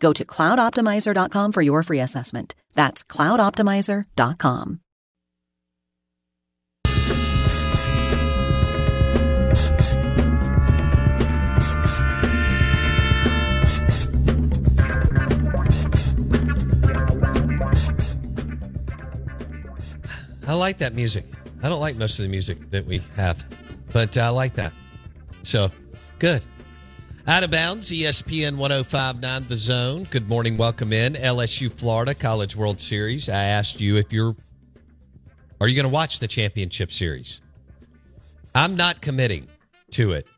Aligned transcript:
Go 0.00 0.12
to 0.12 0.24
cloudoptimizer.com 0.24 1.52
for 1.52 1.62
your 1.62 1.82
free 1.82 2.00
assessment. 2.00 2.54
That's 2.74 3.04
cloudoptimizer.com. 3.04 4.80
I 20.48 20.54
like 20.54 20.78
that 20.78 20.94
music. 20.94 21.24
I 21.62 21.68
don't 21.68 21.80
like 21.80 21.96
most 21.96 22.18
of 22.18 22.22
the 22.22 22.28
music 22.28 22.70
that 22.70 22.86
we 22.86 23.00
have, 23.16 23.44
but 23.92 24.16
I 24.16 24.28
like 24.28 24.54
that. 24.54 24.72
So, 25.42 25.72
good. 26.18 26.44
Out 27.28 27.42
of 27.42 27.50
bounds, 27.50 27.90
ESPN 27.90 28.56
1059 28.56 29.46
The 29.48 29.56
Zone. 29.56 30.06
Good 30.10 30.28
morning. 30.28 30.56
Welcome 30.56 30.92
in. 30.92 31.14
LSU 31.14 31.72
Florida 31.72 32.14
College 32.14 32.54
World 32.54 32.78
Series. 32.78 33.28
I 33.28 33.42
asked 33.42 33.80
you 33.80 33.96
if 33.96 34.12
you're 34.12 34.36
are 35.60 35.66
you 35.66 35.74
going 35.74 35.88
to 35.88 35.92
watch 35.92 36.20
the 36.20 36.28
championship 36.28 36.92
series? 36.92 37.40
I'm 38.54 38.76
not 38.76 39.00
committing 39.00 39.48
to 39.90 40.12
it. 40.12 40.28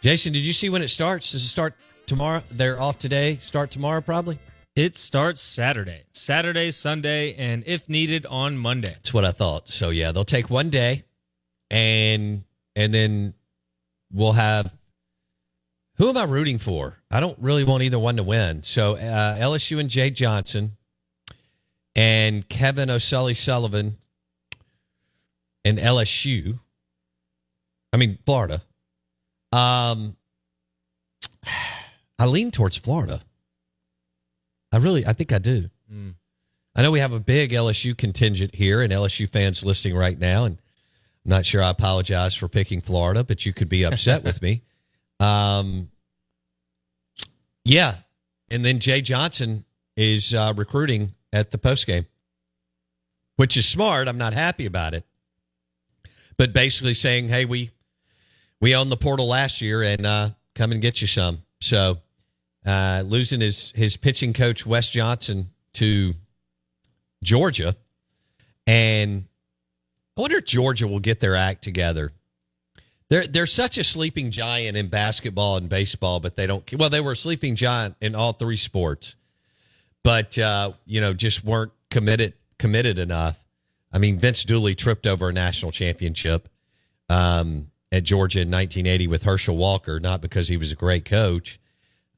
Jason, 0.00 0.32
did 0.32 0.40
you 0.40 0.52
see 0.52 0.68
when 0.68 0.82
it 0.82 0.88
starts? 0.88 1.30
Does 1.30 1.44
it 1.44 1.48
start 1.48 1.74
tomorrow? 2.06 2.42
They're 2.50 2.80
off 2.80 2.98
today. 2.98 3.36
Start 3.36 3.70
tomorrow 3.70 4.00
probably? 4.00 4.40
It 4.74 4.96
starts 4.96 5.40
Saturday, 5.40 6.02
Saturday, 6.10 6.72
Sunday, 6.72 7.34
and 7.34 7.62
if 7.64 7.88
needed 7.88 8.26
on 8.26 8.58
Monday. 8.58 8.90
That's 8.90 9.14
what 9.14 9.24
I 9.24 9.30
thought. 9.30 9.68
So 9.68 9.90
yeah, 9.90 10.10
they'll 10.10 10.24
take 10.24 10.50
one 10.50 10.70
day, 10.70 11.04
and 11.70 12.42
and 12.74 12.92
then 12.92 13.34
we'll 14.12 14.32
have. 14.32 14.77
Who 15.98 16.08
am 16.08 16.16
I 16.16 16.24
rooting 16.24 16.58
for? 16.58 16.96
I 17.10 17.18
don't 17.20 17.36
really 17.40 17.64
want 17.64 17.82
either 17.82 17.98
one 17.98 18.16
to 18.16 18.22
win. 18.22 18.62
So 18.62 18.94
uh, 18.94 19.36
LSU 19.38 19.80
and 19.80 19.90
Jay 19.90 20.10
Johnson, 20.10 20.76
and 21.96 22.48
Kevin 22.48 22.88
O'Sully 22.88 23.34
Sullivan, 23.34 23.98
and 25.64 25.78
LSU. 25.78 26.60
I 27.92 27.96
mean 27.96 28.18
Florida. 28.24 28.62
Um, 29.50 30.16
I 32.18 32.26
lean 32.26 32.50
towards 32.50 32.76
Florida. 32.76 33.20
I 34.70 34.76
really, 34.76 35.06
I 35.06 35.14
think 35.14 35.32
I 35.32 35.38
do. 35.38 35.70
Mm. 35.92 36.14
I 36.76 36.82
know 36.82 36.90
we 36.90 36.98
have 37.00 37.12
a 37.12 37.20
big 37.20 37.50
LSU 37.50 37.96
contingent 37.96 38.54
here 38.54 38.82
and 38.82 38.92
LSU 38.92 39.28
fans 39.28 39.64
listening 39.64 39.96
right 39.96 40.18
now, 40.18 40.44
and 40.44 40.58
I'm 41.24 41.30
not 41.30 41.46
sure 41.46 41.62
I 41.62 41.70
apologize 41.70 42.36
for 42.36 42.46
picking 42.46 42.80
Florida, 42.80 43.24
but 43.24 43.46
you 43.46 43.52
could 43.52 43.68
be 43.68 43.84
upset 43.84 44.22
with 44.22 44.42
me. 44.42 44.62
Um, 45.20 45.90
yeah, 47.64 47.96
and 48.50 48.64
then 48.64 48.78
Jay 48.78 49.00
Johnson 49.00 49.64
is 49.96 50.32
uh, 50.32 50.54
recruiting 50.56 51.14
at 51.32 51.50
the 51.50 51.58
post 51.58 51.86
game, 51.86 52.06
which 53.36 53.56
is 53.56 53.66
smart. 53.68 54.08
I'm 54.08 54.18
not 54.18 54.32
happy 54.32 54.66
about 54.66 54.94
it, 54.94 55.04
but 56.36 56.52
basically 56.52 56.94
saying, 56.94 57.28
"Hey, 57.28 57.44
we 57.44 57.70
we 58.60 58.74
owned 58.74 58.90
the 58.90 58.96
portal 58.96 59.26
last 59.26 59.60
year, 59.60 59.82
and 59.82 60.06
uh, 60.06 60.30
come 60.54 60.72
and 60.72 60.80
get 60.80 61.00
you 61.00 61.06
some." 61.06 61.42
So 61.60 61.98
uh, 62.64 63.02
losing 63.06 63.40
his 63.40 63.72
his 63.74 63.96
pitching 63.96 64.32
coach 64.32 64.64
Wes 64.64 64.88
Johnson 64.88 65.50
to 65.74 66.14
Georgia, 67.22 67.76
and 68.66 69.24
I 70.16 70.20
wonder 70.20 70.36
if 70.38 70.44
Georgia 70.44 70.86
will 70.86 71.00
get 71.00 71.20
their 71.20 71.36
act 71.36 71.62
together. 71.62 72.12
They're 73.10 73.26
they're 73.26 73.46
such 73.46 73.78
a 73.78 73.84
sleeping 73.84 74.30
giant 74.30 74.76
in 74.76 74.88
basketball 74.88 75.56
and 75.56 75.68
baseball, 75.68 76.20
but 76.20 76.36
they 76.36 76.46
don't. 76.46 76.70
Well, 76.74 76.90
they 76.90 77.00
were 77.00 77.12
a 77.12 77.16
sleeping 77.16 77.54
giant 77.54 77.96
in 78.00 78.14
all 78.14 78.32
three 78.32 78.56
sports, 78.56 79.16
but 80.04 80.36
uh, 80.38 80.72
you 80.84 81.00
know 81.00 81.14
just 81.14 81.42
weren't 81.42 81.72
committed 81.90 82.34
committed 82.58 82.98
enough. 82.98 83.42
I 83.92 83.98
mean, 83.98 84.18
Vince 84.18 84.44
Dooley 84.44 84.74
tripped 84.74 85.06
over 85.06 85.30
a 85.30 85.32
national 85.32 85.72
championship 85.72 86.50
um, 87.08 87.70
at 87.90 88.04
Georgia 88.04 88.40
in 88.40 88.50
1980 88.50 89.06
with 89.06 89.22
Herschel 89.22 89.56
Walker, 89.56 89.98
not 89.98 90.20
because 90.20 90.48
he 90.48 90.58
was 90.58 90.70
a 90.72 90.76
great 90.76 91.06
coach, 91.06 91.58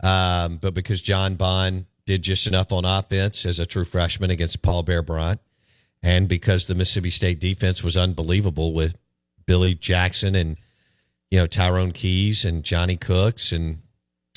um, 0.03 0.57
but 0.57 0.75
because 0.75 1.01
John 1.01 1.37
Bond 1.37 1.87
did 2.05 2.23
just 2.23 2.49
enough 2.49 2.73
on 2.73 2.85
offense 2.85 3.47
as 3.47 3.61
a 3.61 3.67
true 3.67 3.85
freshman 3.85 4.31
against 4.31 4.63
Paul 4.63 4.83
Bear 4.83 5.03
Bryant, 5.03 5.41
and 6.03 6.27
because 6.27 6.67
the 6.67 6.75
Mississippi 6.75 7.11
State 7.11 7.39
defense 7.39 7.85
was 7.85 7.97
unbelievable 7.97 8.73
with 8.73 8.97
Billy 9.47 9.75
Jackson 9.75 10.35
and 10.35 10.59
you 11.31 11.39
know 11.39 11.47
Tyrone 11.47 11.93
Keys 11.93 12.45
and 12.45 12.63
Johnny 12.65 12.97
Cooks 12.97 13.53
and 13.53 13.79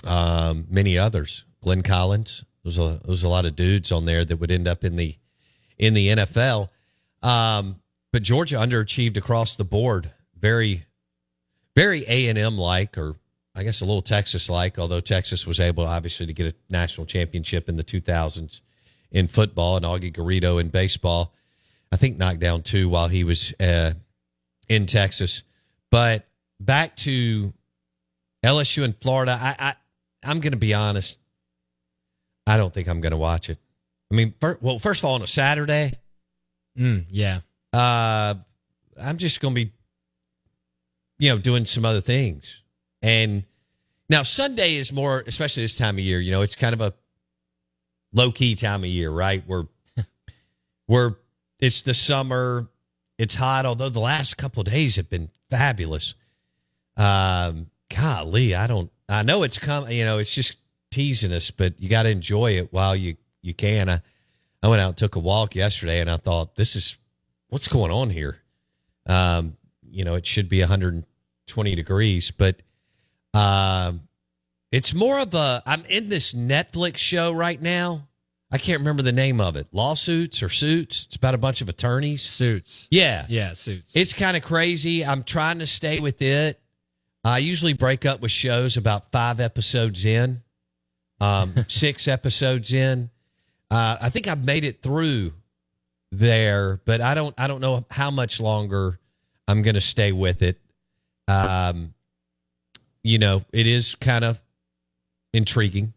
um, 0.06 0.68
many 0.70 0.98
others, 0.98 1.46
Glenn 1.62 1.82
Collins. 1.82 2.46
There 2.64 2.70
was 2.70 2.80
a 2.80 3.00
there 3.04 3.10
was 3.10 3.24
a 3.24 3.30
lot 3.30 3.46
of 3.46 3.56
dudes 3.56 3.92
on 3.92 4.06
there 4.06 4.24
that 4.24 4.38
would 4.38 4.52
end 4.52 4.68
up 4.68 4.84
in 4.84 4.96
the 4.96 5.16
in 5.78 5.94
the 5.94 6.10
NFL. 6.10 6.70
Um, 7.22 7.80
but 8.12 8.22
Georgia 8.22 8.58
underachieved 8.58 9.18
across 9.18 9.56
the 9.56 9.64
board. 9.64 10.12
Very, 10.40 10.86
very 11.76 12.04
A 12.08 12.28
and 12.28 12.38
M 12.38 12.58
like, 12.58 12.98
or 12.98 13.16
I 13.56 13.64
guess 13.64 13.82
a 13.82 13.86
little 13.86 14.02
Texas 14.02 14.50
like. 14.50 14.78
Although 14.78 15.00
Texas 15.00 15.48
was 15.48 15.60
able, 15.60 15.86
obviously, 15.86 16.26
to 16.28 16.34
get 16.34 16.54
a 16.54 16.56
national 16.70 17.08
championship 17.08 17.70
in 17.70 17.78
the 17.78 17.84
2000s 17.84 18.62
in 19.12 19.28
football, 19.28 19.78
and 19.78 19.86
Augie 19.86 20.14
Garrido 20.14 20.60
in 20.60 20.70
baseball. 20.70 21.34
I 21.92 21.96
think 21.96 22.18
knocked 22.18 22.40
down 22.40 22.64
two 22.64 22.90
while 22.90 23.08
he 23.08 23.24
was 23.24 23.54
uh, 23.60 23.94
in 24.68 24.88
Texas. 24.88 25.44
But 25.92 26.28
back 26.66 26.96
to 26.98 27.54
LSU 28.44 28.84
and 28.84 28.96
Florida. 29.00 29.38
I, 29.40 29.56
I 29.60 29.74
I'm 30.26 30.40
going 30.40 30.52
to 30.54 30.58
be 30.60 30.74
honest. 30.74 31.20
I 32.48 32.58
don't 32.58 32.74
think 32.74 32.88
I'm 32.88 33.02
going 33.02 33.12
to 33.12 33.18
watch 33.18 33.50
it. 33.50 33.58
I 34.12 34.16
mean, 34.16 34.34
fir- 34.40 34.58
well, 34.62 34.80
first 34.80 35.02
of 35.02 35.06
all, 35.06 35.16
on 35.16 35.22
a 35.22 35.28
Saturday, 35.28 35.94
Mm, 36.78 37.06
yeah. 37.10 37.40
uh, 37.72 38.34
I'm 39.02 39.18
just 39.18 39.40
going 39.42 39.54
to 39.56 39.66
be, 39.66 39.72
you 41.20 41.30
know, 41.30 41.38
doing 41.38 41.66
some 41.66 41.86
other 41.86 42.02
things. 42.02 42.62
And 43.02 43.44
now 44.10 44.24
Sunday 44.24 44.76
is 44.76 44.92
more, 44.92 45.24
especially 45.28 45.64
this 45.64 45.76
time 45.76 45.96
of 45.96 46.04
year. 46.04 46.20
You 46.20 46.32
know, 46.32 46.42
it's 46.42 46.56
kind 46.56 46.74
of 46.74 46.82
a 46.82 46.94
low 48.12 48.32
key 48.32 48.56
time 48.56 48.84
of 48.84 48.90
year, 48.90 49.12
right? 49.12 49.44
We're 49.48 49.66
we're 50.88 51.16
it's 51.60 51.84
the 51.84 51.94
summer, 51.94 52.68
it's 53.18 53.36
hot. 53.36 53.66
Although 53.66 53.90
the 53.90 54.00
last 54.00 54.36
couple 54.38 54.62
of 54.62 54.68
days 54.68 54.96
have 54.96 55.10
been 55.10 55.30
fabulous. 55.50 56.16
Um, 56.98 57.68
golly, 57.96 58.56
I 58.56 58.68
don't. 58.68 58.92
I 59.10 59.24
know 59.24 59.44
it's 59.44 59.58
come. 59.60 59.90
You 59.90 60.06
know, 60.06 60.18
it's 60.20 60.34
just 60.34 60.58
teasing 60.92 61.32
us, 61.34 61.52
but 61.52 61.80
you 61.82 61.90
got 61.90 62.04
to 62.04 62.10
enjoy 62.10 62.58
it 62.58 62.72
while 62.72 62.96
you 62.96 63.16
you 63.42 63.54
can. 63.54 63.90
I, 63.90 64.02
I 64.62 64.68
went 64.70 64.82
out 64.82 64.90
and 64.90 64.98
took 64.98 65.16
a 65.16 65.20
walk 65.20 65.56
yesterday, 65.56 66.00
and 66.00 66.10
I 66.10 66.18
thought, 66.18 66.56
this 66.56 66.76
is 66.76 66.98
what's 67.50 67.68
going 67.68 67.92
on 67.92 68.10
here. 68.10 68.38
Um, 69.06 69.58
you 69.90 70.06
know, 70.06 70.16
it 70.16 70.26
should 70.26 70.48
be 70.50 70.62
120 70.62 71.76
degrees, 71.76 72.32
but 72.32 72.62
um, 73.34 74.08
it's 74.72 74.94
more 74.94 75.20
of 75.20 75.34
a. 75.34 75.62
I'm 75.66 75.84
in 75.86 76.10
this 76.10 76.34
Netflix 76.34 76.98
show 76.98 77.32
right 77.32 77.62
now. 77.62 78.08
I 78.52 78.60
can't 78.60 78.80
remember 78.80 79.02
the 79.02 79.12
name 79.12 79.42
of 79.42 79.56
it. 79.56 79.66
Lawsuits 79.72 80.44
or 80.44 80.50
suits? 80.50 81.06
It's 81.08 81.16
about 81.16 81.34
a 81.34 81.40
bunch 81.40 81.62
of 81.62 81.70
attorneys. 81.70 82.22
Suits. 82.22 82.88
Yeah, 82.92 83.26
Yeah, 83.28 83.54
suits. 83.54 83.96
it's 83.96 84.14
kind 84.14 84.38
of 84.38 84.44
crazy. 84.44 85.04
I'm 85.04 85.24
trying 85.24 85.58
to 85.60 85.66
stay 85.66 86.00
with 86.00 86.22
it. 86.22 86.62
I 87.24 87.38
usually 87.40 87.74
break 87.74 88.06
up 88.06 88.22
with 88.22 88.32
shows 88.32 88.76
about 88.78 89.12
five 89.12 89.40
episodes 89.40 90.06
in, 90.06 90.42
um, 91.22 91.54
six 91.68 92.08
episodes 92.08 92.74
in. 92.74 93.10
Uh, 93.72 93.98
I 94.02 94.10
think 94.10 94.28
I've 94.28 94.44
made 94.44 94.64
it 94.64 94.82
through 94.82 95.34
there, 96.12 96.80
but 96.86 97.02
I 97.02 97.16
don't 97.16 97.34
I 97.38 97.48
don't 97.48 97.62
know 97.62 97.86
how 97.90 98.12
much 98.12 98.40
longer 98.40 99.00
I'm 99.48 99.62
going 99.62 99.76
to 99.76 99.82
stay 99.82 100.12
with 100.12 100.42
it. 100.42 100.60
Um, 101.28 101.94
you 103.04 103.18
know, 103.18 103.44
it 103.52 103.68
is 103.68 103.96
kind 103.96 104.24
of 104.24 104.42
intriguing 105.34 105.94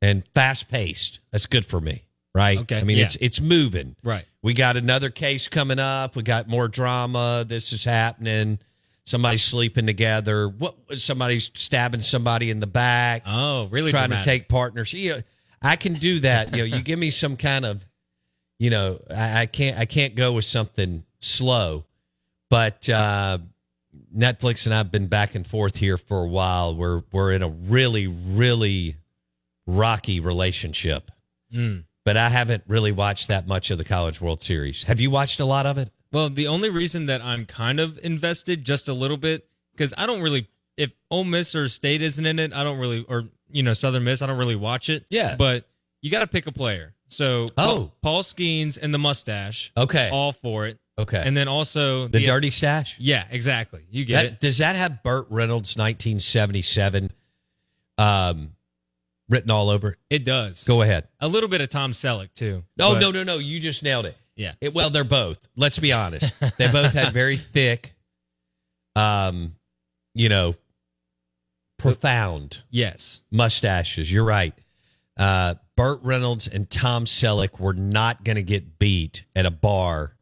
and 0.00 0.22
fast 0.34 0.70
paced. 0.70 1.20
That's 1.30 1.46
good 1.46 1.66
for 1.66 1.80
me, 1.80 2.04
right? 2.34 2.58
Okay, 2.60 2.78
I 2.78 2.84
mean, 2.84 2.98
yeah. 2.98 3.04
it's 3.04 3.16
it's 3.16 3.40
moving. 3.40 3.96
Right. 4.02 4.24
We 4.42 4.54
got 4.54 4.76
another 4.76 5.10
case 5.10 5.48
coming 5.48 5.78
up. 5.78 6.16
We 6.16 6.22
got 6.22 6.48
more 6.48 6.68
drama. 6.68 7.44
This 7.46 7.72
is 7.72 7.84
happening. 7.84 8.58
Somebody's 9.10 9.42
sleeping 9.42 9.86
together. 9.86 10.48
What? 10.48 10.76
Somebody's 10.94 11.50
stabbing 11.54 12.00
somebody 12.00 12.50
in 12.50 12.60
the 12.60 12.66
back. 12.68 13.22
Oh, 13.26 13.66
really? 13.66 13.90
trying 13.90 14.08
dramatic. 14.10 14.24
to 14.24 14.30
take 14.30 14.48
partners. 14.48 14.92
You 14.92 15.14
know, 15.14 15.20
I 15.60 15.76
can 15.76 15.94
do 15.94 16.20
that. 16.20 16.52
You 16.52 16.58
know, 16.58 16.76
you 16.76 16.80
give 16.82 16.98
me 16.98 17.10
some 17.10 17.36
kind 17.36 17.64
of, 17.64 17.84
you 18.60 18.70
know, 18.70 19.00
I, 19.10 19.40
I 19.42 19.46
can't 19.46 19.76
I 19.78 19.84
can't 19.84 20.14
go 20.14 20.32
with 20.34 20.44
something 20.44 21.04
slow, 21.18 21.84
but 22.50 22.88
uh, 22.88 23.38
Netflix 24.16 24.66
and 24.66 24.74
I've 24.74 24.92
been 24.92 25.08
back 25.08 25.34
and 25.34 25.44
forth 25.46 25.76
here 25.76 25.96
for 25.96 26.22
a 26.22 26.28
while. 26.28 26.76
We're 26.76 27.02
we're 27.10 27.32
in 27.32 27.42
a 27.42 27.48
really 27.48 28.06
really 28.06 28.96
rocky 29.66 30.20
relationship, 30.20 31.10
Mm. 31.52 31.82
but 32.04 32.16
I 32.16 32.28
haven't 32.28 32.62
really 32.68 32.92
watched 32.92 33.26
that 33.28 33.46
much 33.48 33.70
of 33.72 33.78
the 33.78 33.84
College 33.84 34.20
World 34.20 34.40
Series. 34.40 34.84
Have 34.84 35.00
you 35.00 35.10
watched 35.10 35.40
a 35.40 35.44
lot 35.44 35.66
of 35.66 35.78
it? 35.78 35.90
Well, 36.12 36.28
the 36.28 36.46
only 36.48 36.70
reason 36.70 37.06
that 37.06 37.22
I'm 37.22 37.46
kind 37.46 37.78
of 37.80 37.98
invested 38.02 38.64
just 38.64 38.88
a 38.88 38.92
little 38.92 39.16
bit 39.16 39.46
because 39.72 39.94
I 39.96 40.06
don't 40.06 40.20
really 40.22 40.48
if 40.76 40.92
Ole 41.10 41.24
Miss 41.24 41.54
or 41.54 41.68
State 41.68 42.00
isn't 42.02 42.24
in 42.24 42.38
it, 42.38 42.52
I 42.52 42.64
don't 42.64 42.78
really 42.78 43.04
or 43.08 43.24
you 43.50 43.62
know 43.62 43.72
Southern 43.74 44.04
Miss, 44.04 44.22
I 44.22 44.26
don't 44.26 44.38
really 44.38 44.56
watch 44.56 44.88
it. 44.88 45.04
Yeah. 45.10 45.36
but 45.36 45.66
you 46.02 46.10
got 46.10 46.20
to 46.20 46.26
pick 46.26 46.46
a 46.46 46.52
player. 46.52 46.94
So 47.08 47.46
Oh. 47.58 47.92
Paul 48.02 48.22
Skenes 48.22 48.78
and 48.80 48.94
the 48.94 48.98
mustache, 48.98 49.72
Okay, 49.76 50.08
all 50.12 50.32
for 50.32 50.66
it, 50.66 50.78
okay. 50.98 51.22
and 51.26 51.36
then 51.36 51.48
also 51.48 52.06
the 52.06 52.24
dirty 52.24 52.50
stash. 52.50 52.96
Yeah, 53.00 53.24
exactly. 53.30 53.82
You 53.90 54.04
get 54.04 54.14
That, 54.14 54.24
it. 54.26 54.40
does 54.40 54.58
that 54.58 54.76
have 54.76 55.02
Burt 55.02 55.26
Reynolds 55.28 55.76
1977 55.76 57.10
um, 57.98 58.52
written 59.28 59.50
all 59.50 59.70
over 59.70 59.90
it? 59.90 59.98
It 60.08 60.24
does. 60.24 60.64
Go 60.64 60.82
ahead. 60.82 61.08
A 61.20 61.28
little 61.28 61.48
bit 61.48 61.60
of 61.60 61.68
Tom 61.68 61.92
Selleck 61.92 62.32
too. 62.34 62.64
Oh 62.80 62.94
but- 62.94 63.00
no 63.00 63.10
no 63.10 63.22
no! 63.24 63.38
You 63.38 63.60
just 63.60 63.82
nailed 63.82 64.06
it. 64.06 64.16
Yeah. 64.40 64.54
It- 64.60 64.72
well, 64.74 64.88
they're 64.90 65.04
both. 65.04 65.46
Let's 65.54 65.78
be 65.78 65.92
honest. 65.92 66.32
they 66.56 66.68
both 66.68 66.94
had 66.94 67.12
very 67.12 67.36
thick, 67.56 67.92
um, 68.96 69.54
you 70.14 70.28
know, 70.30 70.54
profound 71.78 72.62
Yes. 72.70 73.20
mustaches. 73.30 74.10
You're 74.12 74.24
right. 74.24 74.54
Uh, 75.16 75.54
Burt 75.76 76.00
Reynolds 76.02 76.48
and 76.48 76.70
Tom 76.70 77.04
Selleck 77.04 77.58
were 77.60 77.72
not 77.74 78.24
going 78.24 78.36
to 78.36 78.42
get 78.42 78.78
beat 78.78 79.24
at 79.34 79.46
a 79.46 79.50
bar 79.50 80.16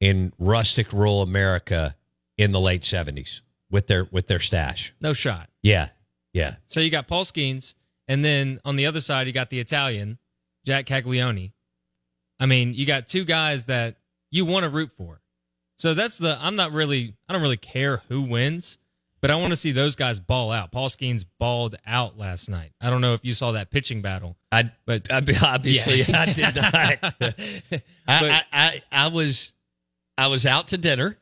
in 0.00 0.32
rustic 0.38 0.92
rural 0.92 1.22
America 1.22 1.96
in 2.38 2.52
the 2.52 2.60
late 2.60 2.82
'70s 2.82 3.40
with 3.70 3.86
their 3.86 4.04
with 4.10 4.26
their 4.26 4.38
stash. 4.38 4.94
No 5.00 5.12
shot. 5.12 5.48
Yeah, 5.62 5.88
yeah. 6.32 6.56
So 6.66 6.80
you 6.80 6.90
got 6.90 7.08
Paul 7.08 7.24
Skenes, 7.24 7.74
and 8.08 8.24
then 8.24 8.60
on 8.64 8.76
the 8.76 8.86
other 8.86 9.00
side 9.00 9.26
you 9.26 9.32
got 9.32 9.48
the 9.50 9.60
Italian, 9.60 10.18
Jac 10.66 10.86
Caglianone. 10.86 11.52
I 12.38 12.46
mean, 12.46 12.74
you 12.74 12.86
got 12.86 13.06
two 13.08 13.24
guys 13.24 13.66
that 13.66 13.96
you 14.30 14.44
want 14.44 14.64
to 14.64 14.70
root 14.70 14.92
for. 14.96 15.20
So 15.78 15.94
that's 15.94 16.18
the 16.18 16.38
I'm 16.40 16.56
not 16.56 16.72
really 16.72 17.14
I 17.28 17.32
don't 17.32 17.42
really 17.42 17.56
care 17.56 18.02
who 18.08 18.22
wins, 18.22 18.78
but 19.20 19.30
I 19.30 19.36
want 19.36 19.52
to 19.52 19.56
see 19.56 19.72
those 19.72 19.94
guys 19.96 20.20
ball 20.20 20.50
out. 20.52 20.72
Paul 20.72 20.88
Skenes 20.88 21.24
balled 21.38 21.74
out 21.86 22.16
last 22.18 22.48
night. 22.48 22.72
I 22.80 22.88
don't 22.90 23.00
know 23.00 23.12
if 23.12 23.24
you 23.24 23.32
saw 23.34 23.52
that 23.52 23.70
pitching 23.70 24.00
battle, 24.02 24.36
I 24.50 24.64
but 24.86 25.10
I 25.12 25.18
obviously 25.42 26.02
Yeah. 26.02 26.18
I 26.20 26.26
did 26.32 26.56
not. 26.56 26.74
I, 27.02 27.80
But- 28.06 28.30
I, 28.30 28.42
I 28.52 28.82
I 28.92 29.08
was 29.08 29.52
I 30.18 30.28
was 30.28 30.46
out 30.46 30.68
to 30.68 30.78
dinner 30.78 31.18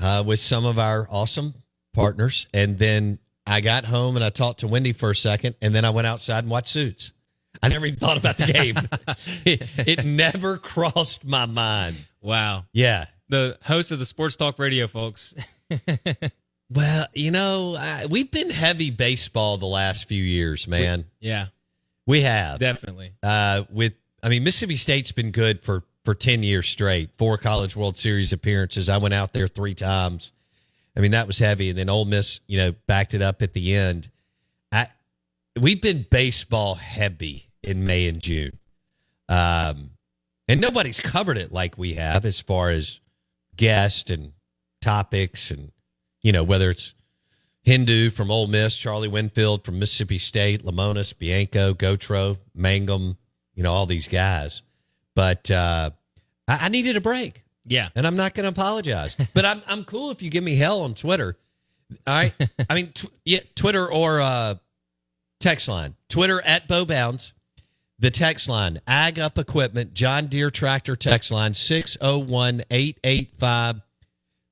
uh, 0.00 0.22
with 0.26 0.40
some 0.40 0.64
of 0.66 0.78
our 0.78 1.06
awesome 1.10 1.54
partners, 1.94 2.46
and 2.52 2.78
then 2.78 3.18
I 3.46 3.60
got 3.60 3.84
home 3.86 4.16
and 4.16 4.24
I 4.24 4.30
talked 4.30 4.60
to 4.60 4.66
Wendy 4.68 4.92
for 4.92 5.10
a 5.10 5.16
second, 5.16 5.54
and 5.62 5.74
then 5.74 5.84
I 5.84 5.90
went 5.90 6.06
outside 6.06 6.40
and 6.44 6.50
watched 6.50 6.68
Suits. 6.68 7.12
I 7.62 7.68
never 7.68 7.86
even 7.86 7.98
thought 7.98 8.16
about 8.16 8.36
the 8.36 8.46
game. 8.46 8.76
it, 9.44 9.62
it 9.78 10.04
never 10.04 10.58
crossed 10.58 11.24
my 11.24 11.46
mind. 11.46 11.96
wow. 12.20 12.64
Yeah. 12.72 13.06
The 13.28 13.58
host 13.64 13.90
of 13.92 13.98
the 13.98 14.04
Sports 14.04 14.36
Talk 14.36 14.58
Radio, 14.58 14.86
folks. 14.86 15.34
Well, 16.70 17.06
you 17.14 17.30
know, 17.30 17.76
I, 17.78 18.06
we've 18.06 18.30
been 18.30 18.50
heavy 18.50 18.90
baseball 18.90 19.58
the 19.58 19.66
last 19.66 20.08
few 20.08 20.22
years, 20.22 20.66
man. 20.66 21.04
yeah, 21.20 21.46
We 22.06 22.22
have. 22.22 22.58
definitely. 22.58 23.12
uh, 23.22 23.64
with 23.70 23.92
I 24.22 24.28
mean 24.30 24.44
Mississippi 24.44 24.76
State's 24.76 25.12
been 25.12 25.30
good 25.30 25.60
for 25.60 25.84
for 26.04 26.14
ten 26.14 26.42
years 26.42 26.66
straight, 26.66 27.10
four 27.18 27.36
College 27.36 27.76
World 27.76 27.96
Series 27.98 28.32
appearances. 28.32 28.88
I 28.88 28.96
went 28.96 29.14
out 29.14 29.34
there 29.34 29.46
three 29.46 29.74
times. 29.74 30.32
I 30.96 31.00
mean 31.00 31.10
that 31.12 31.26
was 31.26 31.38
heavy, 31.38 31.68
and 31.68 31.78
then 31.78 31.90
Ole 31.90 32.06
Miss, 32.06 32.40
you 32.46 32.56
know, 32.58 32.72
backed 32.86 33.12
it 33.14 33.22
up 33.22 33.42
at 33.42 33.52
the 33.52 33.74
end. 33.74 34.08
We've 35.60 35.80
been 35.80 36.04
baseball 36.10 36.74
heavy 36.74 37.50
in 37.62 37.84
May 37.86 38.08
and 38.08 38.20
June, 38.20 38.58
um, 39.28 39.90
and 40.48 40.60
nobody's 40.60 40.98
covered 41.00 41.38
it 41.38 41.52
like 41.52 41.78
we 41.78 41.94
have 41.94 42.24
as 42.24 42.40
far 42.40 42.70
as 42.70 43.00
guests 43.56 44.10
and 44.10 44.32
topics, 44.80 45.50
and 45.52 45.70
you 46.22 46.32
know 46.32 46.42
whether 46.42 46.70
it's 46.70 46.94
Hindu 47.62 48.10
from 48.10 48.30
Ole 48.32 48.48
Miss, 48.48 48.76
Charlie 48.76 49.06
Winfield 49.08 49.64
from 49.64 49.78
Mississippi 49.78 50.18
State, 50.18 50.64
Lemonis, 50.64 51.16
Bianco, 51.16 51.72
Gotro, 51.72 52.36
Mangum, 52.54 53.16
you 53.54 53.62
know, 53.62 53.72
all 53.72 53.86
these 53.86 54.08
guys. 54.08 54.62
But 55.14 55.50
uh, 55.52 55.90
I, 56.48 56.66
I 56.66 56.68
needed 56.68 56.96
a 56.96 57.00
break, 57.00 57.44
Yeah. 57.64 57.90
and 57.94 58.06
I'm 58.08 58.16
not 58.16 58.34
going 58.34 58.42
to 58.44 58.50
apologize. 58.50 59.14
but 59.34 59.44
I'm 59.44 59.62
I'm 59.68 59.84
cool 59.84 60.10
if 60.10 60.20
you 60.20 60.30
give 60.30 60.42
me 60.42 60.56
hell 60.56 60.80
on 60.80 60.94
Twitter. 60.94 61.36
All 62.08 62.14
right, 62.16 62.34
I 62.68 62.74
mean, 62.74 62.90
tw- 62.92 63.06
yeah, 63.24 63.40
Twitter 63.54 63.88
or 63.90 64.20
uh, 64.20 64.56
text 65.40 65.68
line. 65.68 65.94
Twitter 66.08 66.40
at 66.44 66.68
Bo 66.68 66.84
Bounds. 66.84 67.32
The 68.00 68.10
text 68.10 68.48
line, 68.48 68.80
Ag 68.88 69.20
Up 69.20 69.38
Equipment, 69.38 69.94
John 69.94 70.26
Deere 70.26 70.50
Tractor 70.50 70.96
text 70.96 71.30
line, 71.30 71.54
601 71.54 72.64
885 72.68 73.80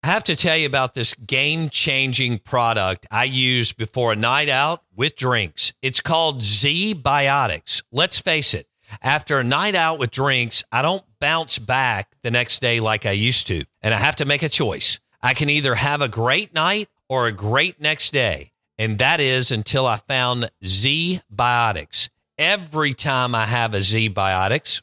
I 0.02 0.06
have 0.08 0.24
to 0.24 0.36
tell 0.36 0.56
you 0.56 0.66
about 0.66 0.94
this 0.94 1.12
game 1.14 1.70
changing 1.70 2.38
product 2.38 3.06
I 3.10 3.24
use 3.24 3.72
before 3.72 4.12
a 4.12 4.16
night 4.16 4.48
out 4.48 4.82
with 4.94 5.16
drinks. 5.16 5.72
It's 5.82 6.00
called 6.00 6.40
ZBiotics. 6.42 7.82
Let's 7.90 8.20
face 8.20 8.54
it, 8.54 8.66
after 9.02 9.38
a 9.38 9.44
night 9.44 9.74
out 9.74 9.98
with 9.98 10.10
drinks, 10.10 10.62
I 10.70 10.82
don't 10.82 11.02
bounce 11.20 11.58
back 11.58 12.12
the 12.22 12.30
next 12.30 12.60
day 12.60 12.80
like 12.80 13.06
I 13.06 13.12
used 13.12 13.46
to. 13.48 13.64
And 13.82 13.92
I 13.94 13.96
have 13.98 14.16
to 14.16 14.24
make 14.24 14.42
a 14.42 14.48
choice. 14.48 15.00
I 15.22 15.34
can 15.34 15.48
either 15.50 15.74
have 15.74 16.02
a 16.02 16.08
great 16.08 16.54
night 16.54 16.88
or 17.08 17.26
a 17.26 17.32
great 17.32 17.80
next 17.80 18.12
day. 18.12 18.52
And 18.78 18.98
that 18.98 19.20
is 19.20 19.50
until 19.50 19.86
I 19.86 19.96
found 20.06 20.50
Z 20.64 21.22
Biotics. 21.34 22.08
every 22.36 22.92
time 22.94 23.34
I 23.34 23.46
have 23.46 23.74
a 23.74 23.78
ZBiotics 23.78 24.82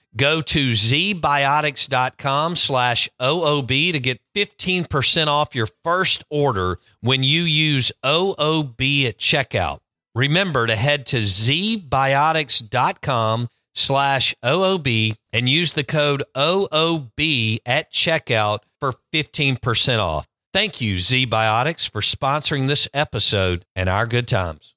Go 0.15 0.41
to 0.41 0.69
zbiotics.com 0.71 2.55
slash 2.57 3.09
OOB 3.21 3.93
to 3.93 3.99
get 3.99 4.19
15% 4.35 5.27
off 5.27 5.55
your 5.55 5.67
first 5.83 6.23
order 6.29 6.77
when 6.99 7.23
you 7.23 7.43
use 7.43 7.93
OOB 8.03 9.05
at 9.05 9.17
checkout. 9.17 9.79
Remember 10.13 10.67
to 10.67 10.75
head 10.75 11.05
to 11.07 11.21
zbiotics.com 11.21 13.47
slash 13.73 14.35
OOB 14.43 15.15
and 15.31 15.47
use 15.47 15.73
the 15.73 15.83
code 15.83 16.23
OOB 16.35 17.59
at 17.65 17.93
checkout 17.93 18.59
for 18.79 18.93
15% 19.13 19.99
off. 19.99 20.27
Thank 20.53 20.81
you, 20.81 20.95
ZBiotics, 20.95 21.89
for 21.89 22.01
sponsoring 22.01 22.67
this 22.67 22.89
episode 22.93 23.63
and 23.75 23.87
our 23.87 24.05
good 24.05 24.27
times. 24.27 24.75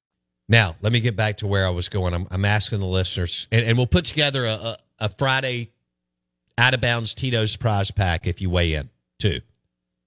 Now, 0.49 0.77
let 0.83 0.93
me 0.93 1.01
get 1.01 1.17
back 1.17 1.39
to 1.39 1.49
where 1.49 1.67
I 1.67 1.71
was 1.71 1.89
going. 1.89 2.15
I'm, 2.15 2.29
I'm 2.31 2.45
asking 2.45 2.79
the 2.79 2.87
listeners, 2.87 3.49
and, 3.51 3.65
and 3.65 3.77
we'll 3.77 3.89
put 3.89 4.05
together 4.05 4.45
a, 4.45 4.53
a, 4.53 4.77
a 5.05 5.09
Friday 5.09 5.71
out 6.57 6.75
of 6.75 6.81
bounds 6.81 7.15
Tito's 7.15 7.57
prize 7.57 7.91
pack 7.91 8.27
if 8.27 8.41
you 8.41 8.51
weigh 8.51 8.75
in, 8.75 8.89
too. 9.19 9.41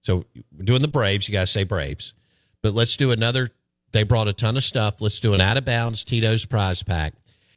So, 0.02 0.24
we're 0.56 0.64
doing 0.64 0.82
the 0.82 0.88
Braves. 0.88 1.28
You 1.28 1.32
got 1.32 1.42
to 1.42 1.46
say 1.46 1.64
Braves. 1.64 2.14
But 2.62 2.74
let's 2.74 2.96
do 2.96 3.10
another. 3.10 3.50
They 3.92 4.02
brought 4.02 4.28
a 4.28 4.32
ton 4.32 4.56
of 4.56 4.64
stuff. 4.64 5.00
Let's 5.00 5.20
do 5.20 5.34
an 5.34 5.40
out 5.40 5.56
of 5.56 5.64
bounds 5.64 6.04
Tito's 6.04 6.44
prize 6.44 6.82
pack. 6.82 7.14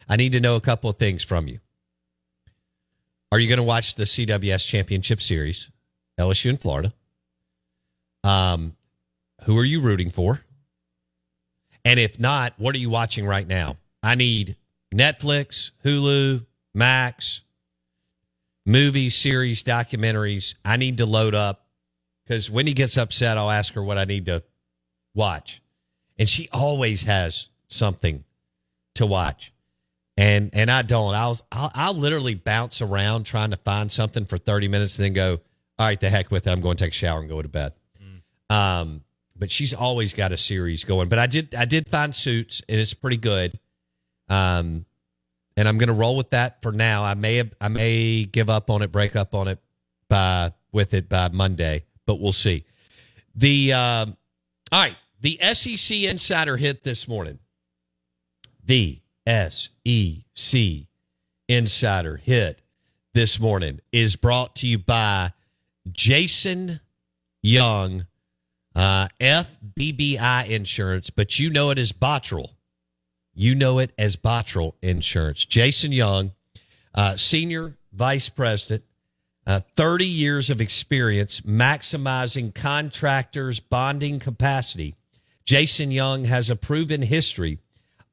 I 0.07 0.15
need 0.15 0.33
to 0.33 0.39
know 0.39 0.55
a 0.55 0.61
couple 0.61 0.89
of 0.89 0.97
things 0.97 1.23
from 1.23 1.47
you. 1.47 1.59
Are 3.31 3.39
you 3.39 3.47
going 3.47 3.57
to 3.57 3.63
watch 3.63 3.95
the 3.95 4.03
CWS 4.03 4.67
Championship 4.67 5.21
Series, 5.21 5.71
LSU 6.19 6.49
in 6.49 6.57
Florida? 6.57 6.93
Um, 8.23 8.75
who 9.45 9.57
are 9.57 9.63
you 9.63 9.79
rooting 9.79 10.09
for? 10.09 10.41
And 11.83 11.99
if 11.99 12.19
not, 12.19 12.53
what 12.57 12.75
are 12.75 12.79
you 12.79 12.89
watching 12.89 13.25
right 13.25 13.47
now? 13.47 13.77
I 14.03 14.15
need 14.15 14.55
Netflix, 14.93 15.71
Hulu, 15.85 16.45
Max, 16.73 17.41
movies, 18.65 19.15
series, 19.15 19.63
documentaries. 19.63 20.55
I 20.63 20.77
need 20.77 20.97
to 20.99 21.05
load 21.05 21.35
up 21.35 21.65
because 22.23 22.49
when 22.49 22.67
he 22.67 22.73
gets 22.73 22.97
upset, 22.97 23.37
I'll 23.37 23.51
ask 23.51 23.73
her 23.73 23.83
what 23.83 23.97
I 23.97 24.05
need 24.05 24.27
to 24.27 24.43
watch. 25.13 25.61
And 26.17 26.29
she 26.29 26.49
always 26.51 27.03
has 27.03 27.49
something 27.67 28.23
to 28.95 29.05
watch. 29.05 29.53
And 30.17 30.51
and 30.53 30.69
I 30.69 30.81
don't. 30.81 31.15
I'll, 31.15 31.39
I'll 31.51 31.71
I'll 31.73 31.93
literally 31.93 32.35
bounce 32.35 32.81
around 32.81 33.23
trying 33.23 33.51
to 33.51 33.57
find 33.57 33.91
something 33.91 34.25
for 34.25 34.37
30 34.37 34.67
minutes 34.67 34.99
and 34.99 35.05
then 35.05 35.13
go, 35.13 35.39
all 35.79 35.87
right, 35.87 35.99
the 35.99 36.09
heck 36.09 36.29
with 36.29 36.47
it. 36.47 36.51
I'm 36.51 36.61
going 36.61 36.77
to 36.77 36.83
take 36.83 36.91
a 36.91 36.95
shower 36.95 37.21
and 37.21 37.29
go 37.29 37.41
to 37.41 37.47
bed. 37.47 37.73
Mm. 37.99 38.55
Um, 38.55 39.01
but 39.35 39.49
she's 39.49 39.73
always 39.73 40.13
got 40.13 40.31
a 40.31 40.37
series 40.37 40.83
going. 40.83 41.09
But 41.09 41.17
I 41.17 41.27
did 41.27 41.55
I 41.55 41.65
did 41.65 41.89
find 41.89 42.13
Suits 42.13 42.61
and 42.69 42.79
it's 42.79 42.93
pretty 42.93 43.17
good. 43.17 43.57
Um, 44.29 44.85
and 45.57 45.67
I'm 45.67 45.77
going 45.77 45.87
to 45.87 45.93
roll 45.93 46.15
with 46.15 46.31
that 46.31 46.61
for 46.61 46.71
now. 46.71 47.03
I 47.03 47.13
may 47.13 47.43
I 47.59 47.67
may 47.67 48.25
give 48.25 48.49
up 48.49 48.69
on 48.69 48.81
it, 48.81 48.91
break 48.91 49.15
up 49.15 49.35
on 49.35 49.47
it 49.47 49.59
by 50.09 50.51
with 50.71 50.93
it 50.93 51.09
by 51.09 51.29
Monday, 51.29 51.83
but 52.05 52.19
we'll 52.19 52.31
see. 52.31 52.65
The 53.35 53.73
um, 53.73 54.17
all 54.71 54.81
right, 54.81 54.95
the 55.21 55.39
SEC 55.53 55.97
Insider 55.99 56.57
hit 56.57 56.83
this 56.83 57.07
morning. 57.07 57.39
The 58.65 58.99
SEC 59.27 60.61
Insider 61.47 62.17
hit 62.17 62.61
this 63.13 63.39
morning 63.39 63.81
is 63.91 64.15
brought 64.15 64.55
to 64.57 64.67
you 64.67 64.77
by 64.77 65.31
Jason 65.91 66.79
Young 67.41 68.05
uh, 68.75 69.07
FBBI 69.19 70.47
Insurance, 70.47 71.09
but 71.09 71.39
you 71.39 71.49
know 71.49 71.69
it 71.71 71.77
as 71.77 71.91
Bottrell. 71.91 72.51
You 73.33 73.55
know 73.55 73.79
it 73.79 73.93
as 73.97 74.15
Bottrell 74.15 74.73
Insurance. 74.81 75.45
Jason 75.45 75.91
Young, 75.91 76.31
uh, 76.93 77.17
Senior 77.17 77.77
Vice 77.93 78.29
President, 78.29 78.83
uh, 79.47 79.61
30 79.75 80.05
years 80.05 80.49
of 80.49 80.61
experience 80.61 81.41
maximizing 81.41 82.53
contractors' 82.53 83.59
bonding 83.59 84.19
capacity. 84.19 84.95
Jason 85.45 85.91
Young 85.91 86.25
has 86.25 86.49
a 86.49 86.55
proven 86.55 87.01
history 87.01 87.59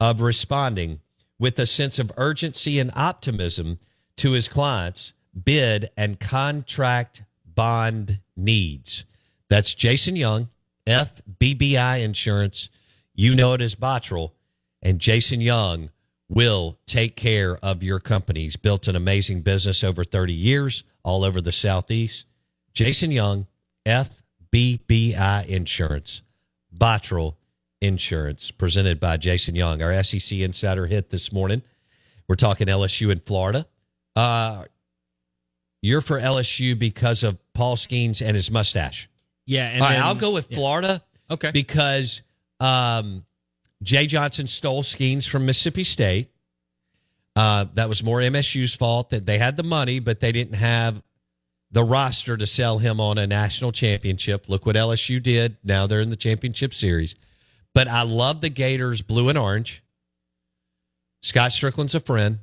of 0.00 0.20
responding 0.20 1.00
with 1.38 1.58
a 1.58 1.66
sense 1.66 1.98
of 1.98 2.12
urgency 2.16 2.78
and 2.78 2.90
optimism 2.94 3.78
to 4.16 4.32
his 4.32 4.48
clients' 4.48 5.12
bid 5.44 5.90
and 5.96 6.18
contract 6.18 7.22
bond 7.44 8.20
needs. 8.36 9.04
That's 9.48 9.74
Jason 9.74 10.16
Young, 10.16 10.48
FBBI 10.86 12.02
Insurance. 12.02 12.68
You 13.14 13.34
know 13.34 13.52
it 13.54 13.62
as 13.62 13.74
Bottrell. 13.74 14.32
And 14.82 14.98
Jason 14.98 15.40
Young 15.40 15.90
will 16.28 16.78
take 16.86 17.16
care 17.16 17.56
of 17.62 17.82
your 17.82 18.00
company. 18.00 18.40
He's 18.40 18.56
built 18.56 18.88
an 18.88 18.96
amazing 18.96 19.40
business 19.42 19.82
over 19.82 20.04
30 20.04 20.32
years 20.32 20.84
all 21.02 21.24
over 21.24 21.40
the 21.40 21.52
Southeast. 21.52 22.26
Jason 22.74 23.10
Young, 23.10 23.46
FBBI 23.86 25.46
Insurance, 25.46 26.22
Bottrell 26.76 27.34
Insurance, 27.80 28.50
presented 28.50 29.00
by 29.00 29.16
Jason 29.16 29.54
Young. 29.54 29.82
Our 29.82 30.02
SEC 30.02 30.38
Insider 30.38 30.86
hit 30.86 31.10
this 31.10 31.32
morning. 31.32 31.62
We're 32.28 32.36
talking 32.36 32.66
LSU 32.66 33.10
in 33.10 33.20
Florida. 33.20 33.66
Uh, 34.14 34.64
you're 35.80 36.00
for 36.00 36.20
LSU 36.20 36.78
because 36.78 37.22
of 37.22 37.38
Paul 37.54 37.76
Skenes 37.76 38.20
and 38.20 38.36
his 38.36 38.50
mustache. 38.50 39.08
Yeah, 39.46 39.68
and 39.68 39.82
All 39.82 39.88
then, 39.88 40.00
right, 40.00 40.06
I'll 40.06 40.14
go 40.14 40.32
with 40.32 40.50
yeah. 40.50 40.56
Florida. 40.56 41.02
Okay. 41.30 41.50
Because 41.52 42.22
um, 42.60 43.24
Jay 43.82 44.06
Johnson 44.06 44.46
stole 44.46 44.82
Skenes 44.82 45.28
from 45.28 45.46
Mississippi 45.46 45.84
State. 45.84 46.30
Uh, 47.36 47.66
that 47.74 47.88
was 47.88 48.02
more 48.02 48.18
MSU's 48.18 48.74
fault 48.74 49.10
that 49.10 49.26
they 49.26 49.38
had 49.38 49.56
the 49.56 49.62
money, 49.62 50.00
but 50.00 50.20
they 50.20 50.32
didn't 50.32 50.56
have 50.56 51.02
the 51.70 51.84
roster 51.84 52.36
to 52.36 52.46
sell 52.46 52.78
him 52.78 53.00
on 53.00 53.18
a 53.18 53.26
national 53.26 53.72
championship. 53.72 54.48
Look 54.48 54.66
what 54.66 54.74
LSU 54.74 55.22
did. 55.22 55.56
Now 55.62 55.86
they're 55.86 56.00
in 56.00 56.10
the 56.10 56.16
championship 56.16 56.74
series. 56.74 57.14
But 57.74 57.86
I 57.86 58.02
love 58.02 58.40
the 58.40 58.48
Gators 58.48 59.02
blue 59.02 59.28
and 59.28 59.38
orange. 59.38 59.84
Scott 61.22 61.52
Strickland's 61.52 61.94
a 61.94 62.00
friend. 62.00 62.38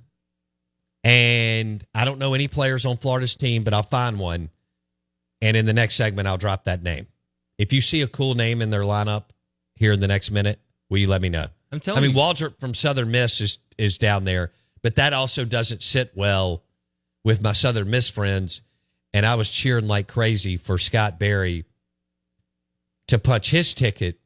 And 1.03 1.85
I 1.93 2.05
don't 2.05 2.17
know 2.17 2.33
any 2.33 2.47
players 2.47 2.85
on 2.85 2.97
Florida's 2.97 3.35
team, 3.35 3.63
but 3.63 3.73
I'll 3.73 3.83
find 3.83 4.17
one. 4.17 4.49
And 5.41 5.55
in 5.55 5.65
the 5.65 5.73
next 5.73 5.95
segment, 5.95 6.27
I'll 6.27 6.37
drop 6.37 6.65
that 6.65 6.81
name. 6.81 7.07
If 7.57 7.73
you 7.73 7.81
see 7.81 8.01
a 8.01 8.07
cool 8.07 8.33
name 8.33 8.61
in 8.61 8.69
their 8.69 8.81
lineup 8.81 9.25
here 9.75 9.91
in 9.91 9.99
the 9.99 10.07
next 10.07 10.31
minute, 10.31 10.59
will 10.89 10.99
you 10.99 11.07
let 11.07 11.21
me 11.21 11.29
know? 11.29 11.47
I'm 11.71 11.79
telling 11.79 12.03
I 12.03 12.07
mean, 12.07 12.15
you. 12.15 12.21
Waldrop 12.21 12.59
from 12.59 12.73
Southern 12.73 13.11
Miss 13.11 13.41
is 13.41 13.59
is 13.77 13.97
down 13.97 14.23
there, 14.23 14.51
but 14.81 14.95
that 14.95 15.13
also 15.13 15.45
doesn't 15.45 15.83
sit 15.83 16.11
well 16.15 16.63
with 17.23 17.41
my 17.41 17.53
Southern 17.53 17.89
Miss 17.89 18.09
friends. 18.09 18.61
And 19.13 19.25
I 19.25 19.35
was 19.35 19.49
cheering 19.49 19.87
like 19.87 20.07
crazy 20.07 20.57
for 20.57 20.77
Scott 20.77 21.19
Berry 21.19 21.65
to 23.07 23.17
punch 23.17 23.49
his 23.49 23.73
ticket 23.73 24.19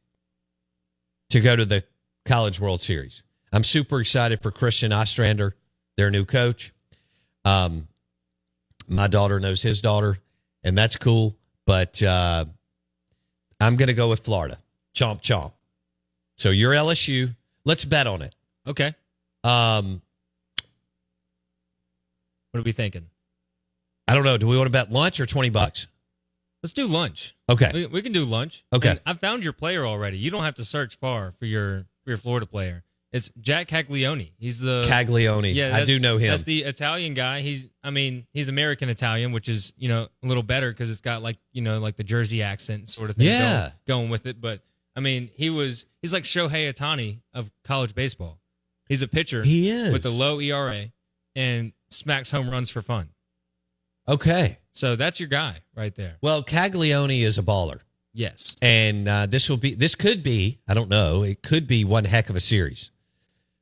to 1.29 1.41
go 1.41 1.55
to 1.55 1.65
the 1.65 1.83
College 2.25 2.59
World 2.59 2.81
Series. 2.81 3.23
I'm 3.51 3.63
super 3.63 3.99
excited 3.99 4.41
for 4.41 4.51
Christian 4.51 4.91
Ostrander, 4.91 5.55
their 5.95 6.09
new 6.09 6.25
coach. 6.25 6.73
Um, 7.45 7.87
my 8.87 9.07
daughter 9.07 9.39
knows 9.39 9.61
his 9.61 9.81
daughter, 9.81 10.17
and 10.63 10.77
that's 10.77 10.95
cool. 10.95 11.35
But 11.65 12.01
uh, 12.01 12.45
I'm 13.59 13.75
going 13.75 13.87
to 13.87 13.93
go 13.93 14.09
with 14.09 14.21
Florida. 14.21 14.57
Chomp 14.95 15.21
chomp. 15.21 15.51
So 16.39 16.51
you're 16.51 16.71
LSU. 16.71 17.35
Let's 17.65 17.83
bet 17.83 18.07
on 18.07 18.21
it. 18.21 18.33
Okay. 18.65 18.95
Um, 19.43 20.01
What 22.51 22.61
are 22.61 22.63
we 22.63 22.71
thinking? 22.71 23.07
I 24.07 24.15
don't 24.15 24.23
know. 24.23 24.37
Do 24.37 24.47
we 24.47 24.57
want 24.57 24.67
to 24.67 24.71
bet 24.71 24.91
lunch 24.91 25.19
or 25.19 25.25
twenty 25.25 25.49
bucks? 25.49 25.87
Let's 26.63 26.73
do 26.73 26.87
lunch. 26.87 27.35
Okay. 27.49 27.69
We, 27.73 27.85
we 27.87 28.01
can 28.01 28.11
do 28.11 28.25
lunch. 28.25 28.65
Okay. 28.73 28.89
And 28.91 29.01
I 29.05 29.13
found 29.13 29.43
your 29.43 29.53
player 29.53 29.85
already. 29.85 30.17
You 30.17 30.31
don't 30.31 30.43
have 30.43 30.55
to 30.55 30.65
search 30.65 30.95
far 30.97 31.33
for 31.39 31.45
your 31.45 31.85
for 32.03 32.11
your 32.11 32.17
Florida 32.17 32.45
player. 32.45 32.83
It's 33.11 33.29
Jac 33.41 33.67
Caglianone. 33.67 34.31
He's 34.37 34.61
the 34.61 34.85
Caglianone. 34.87 35.53
Yeah, 35.53 35.75
I 35.75 35.83
do 35.83 35.99
know 35.99 36.17
him. 36.17 36.29
That's 36.29 36.43
the 36.43 36.63
Italian 36.63 37.15
guy. 37.15 37.41
He's, 37.41 37.65
I 37.83 37.89
mean, 37.89 38.27
he's 38.33 38.49
American 38.49 38.87
Italian, 38.87 39.31
which 39.31 39.49
is 39.49 39.73
you 39.77 39.89
know 39.89 40.07
a 40.23 40.27
little 40.27 40.43
better 40.43 40.71
because 40.71 40.89
it's 40.89 41.01
got 41.01 41.21
like 41.21 41.35
you 41.51 41.61
know 41.61 41.79
like 41.79 41.97
the 41.97 42.03
Jersey 42.03 42.43
accent 42.43 42.87
sort 42.87 43.09
of 43.09 43.15
thing. 43.17 43.27
Yeah. 43.27 43.71
going, 43.87 44.01
going 44.01 44.09
with 44.09 44.25
it. 44.25 44.39
But 44.39 44.61
I 44.95 44.99
mean, 45.01 45.29
he 45.33 45.49
was 45.49 45.85
he's 46.01 46.13
like 46.13 46.23
Shohei 46.23 46.71
Ohtani 46.73 47.19
of 47.33 47.51
college 47.63 47.95
baseball. 47.95 48.39
He's 48.87 49.01
a 49.01 49.07
pitcher. 49.07 49.43
He 49.43 49.69
is. 49.69 49.93
with 49.93 50.05
a 50.05 50.09
low 50.09 50.39
ERA 50.39 50.87
and 51.35 51.73
smacks 51.89 52.31
home 52.31 52.49
runs 52.49 52.69
for 52.71 52.81
fun. 52.81 53.09
Okay. 54.07 54.57
So 54.71 54.95
that's 54.95 55.19
your 55.19 55.29
guy 55.29 55.57
right 55.75 55.93
there. 55.93 56.17
Well, 56.21 56.43
Caglianone 56.43 57.21
is 57.21 57.37
a 57.37 57.43
baller. 57.43 57.79
Yes. 58.11 58.57
and 58.61 59.07
uh, 59.07 59.27
this 59.27 59.49
will 59.49 59.57
be 59.57 59.75
this 59.75 59.93
could 59.95 60.23
be 60.23 60.59
I 60.67 60.73
don't 60.73 60.89
know 60.89 61.23
it 61.23 61.43
could 61.43 61.67
be 61.67 61.85
one 61.85 62.05
heck 62.05 62.29
of 62.29 62.35
a 62.35 62.39
series, 62.39 62.89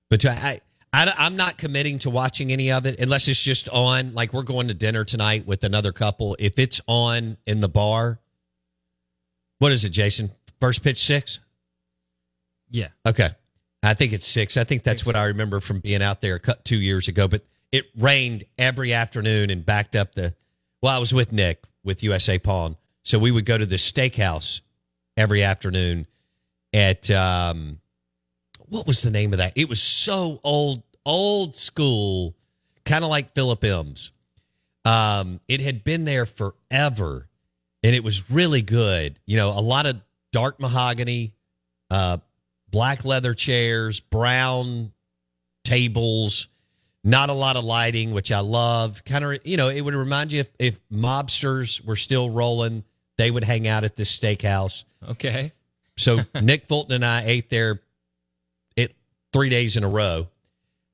but 0.10 0.25
I, 0.25 0.62
I 0.93 1.13
I'm 1.17 1.36
not 1.36 1.57
committing 1.57 2.00
to 2.00 2.10
watching 2.10 2.51
any 2.51 2.72
of 2.72 2.86
it 2.86 3.00
unless 3.00 3.27
it's 3.27 3.43
just 3.43 3.67
on. 3.69 4.13
Like 4.15 4.34
we're 4.34 4.43
going 4.43 4.69
to 4.69 4.74
dinner 4.74 5.03
tonight 5.03 5.46
with 5.46 5.65
another 5.65 5.91
couple. 5.91 6.38
If 6.39 6.57
it's 6.60 6.79
on 6.88 7.38
in 7.46 7.60
the 7.60 7.67
bar, 7.67 8.19
what 9.60 9.74
is 9.74 9.84
it, 9.84 9.89
Jason? 9.89 10.31
First 10.59 10.83
pitch 10.83 11.03
six. 11.03 11.39
Yeah. 12.69 12.89
Okay, 13.05 13.29
I 13.83 13.93
think 13.93 14.13
it's 14.13 14.27
six. 14.27 14.57
I 14.57 14.63
think 14.63 14.83
that's 14.83 15.05
what 15.05 15.15
I 15.15 15.25
remember 15.25 15.59
from 15.59 15.79
being 15.79 16.01
out 16.01 16.21
there 16.21 16.39
two 16.39 16.77
years 16.77 17.07
ago. 17.07 17.27
But 17.27 17.43
it 17.71 17.85
rained 17.97 18.43
every 18.57 18.93
afternoon 18.93 19.49
and 19.49 19.65
backed 19.65 19.95
up 19.95 20.15
the. 20.15 20.33
Well, 20.81 20.95
I 20.95 20.99
was 20.99 21.13
with 21.13 21.31
Nick 21.31 21.63
with 21.83 22.03
USA 22.03 22.37
Pawn, 22.37 22.75
so 23.03 23.17
we 23.19 23.31
would 23.31 23.45
go 23.45 23.57
to 23.57 23.65
the 23.65 23.77
steakhouse 23.77 24.61
every 25.15 25.43
afternoon 25.43 26.05
at 26.73 27.09
um, 27.09 27.79
what 28.69 28.85
was 28.85 29.01
the 29.01 29.11
name 29.11 29.33
of 29.33 29.39
that? 29.39 29.53
It 29.55 29.69
was 29.69 29.81
so 29.81 30.39
old, 30.43 30.83
old 31.05 31.55
school, 31.55 32.35
kind 32.85 33.03
of 33.03 33.09
like 33.09 33.33
Philip 33.33 33.63
M's. 33.63 34.11
Um, 34.85 35.41
it 35.47 35.59
had 35.61 35.83
been 35.83 36.05
there 36.05 36.25
forever, 36.25 37.27
and 37.83 37.95
it 37.95 38.03
was 38.03 38.29
really 38.29 38.61
good. 38.61 39.19
You 39.25 39.37
know, 39.37 39.49
a 39.49 39.61
lot 39.61 39.85
of 39.85 40.01
dark 40.31 40.60
mahogany, 40.60 41.34
uh, 41.89 42.17
black 42.69 43.05
leather 43.05 43.34
chairs, 43.34 44.00
brown 44.00 44.91
tables, 45.63 46.48
not 47.03 47.29
a 47.29 47.34
lot 47.34 47.55
of 47.55 47.63
lighting, 47.63 48.12
which 48.12 48.31
I 48.31 48.39
love. 48.39 49.03
Kind 49.05 49.24
of, 49.24 49.39
you 49.46 49.57
know, 49.57 49.69
it 49.69 49.81
would 49.81 49.96
remind 49.96 50.31
you 50.31 50.41
if, 50.41 50.50
if 50.60 50.89
mobsters 50.89 51.84
were 51.84 51.96
still 51.96 52.29
rolling, 52.29 52.84
they 53.17 53.31
would 53.31 53.43
hang 53.43 53.67
out 53.67 53.84
at 53.84 53.96
this 53.96 54.17
steakhouse. 54.17 54.84
Okay. 55.07 55.51
So 55.98 56.19
Nick 56.41 56.65
Fulton 56.65 56.93
and 56.93 57.05
I 57.05 57.24
ate 57.25 57.50
there 57.50 57.81
it 58.75 58.96
three 59.34 59.50
days 59.50 59.77
in 59.77 59.84
a 59.84 59.89
row 59.89 60.27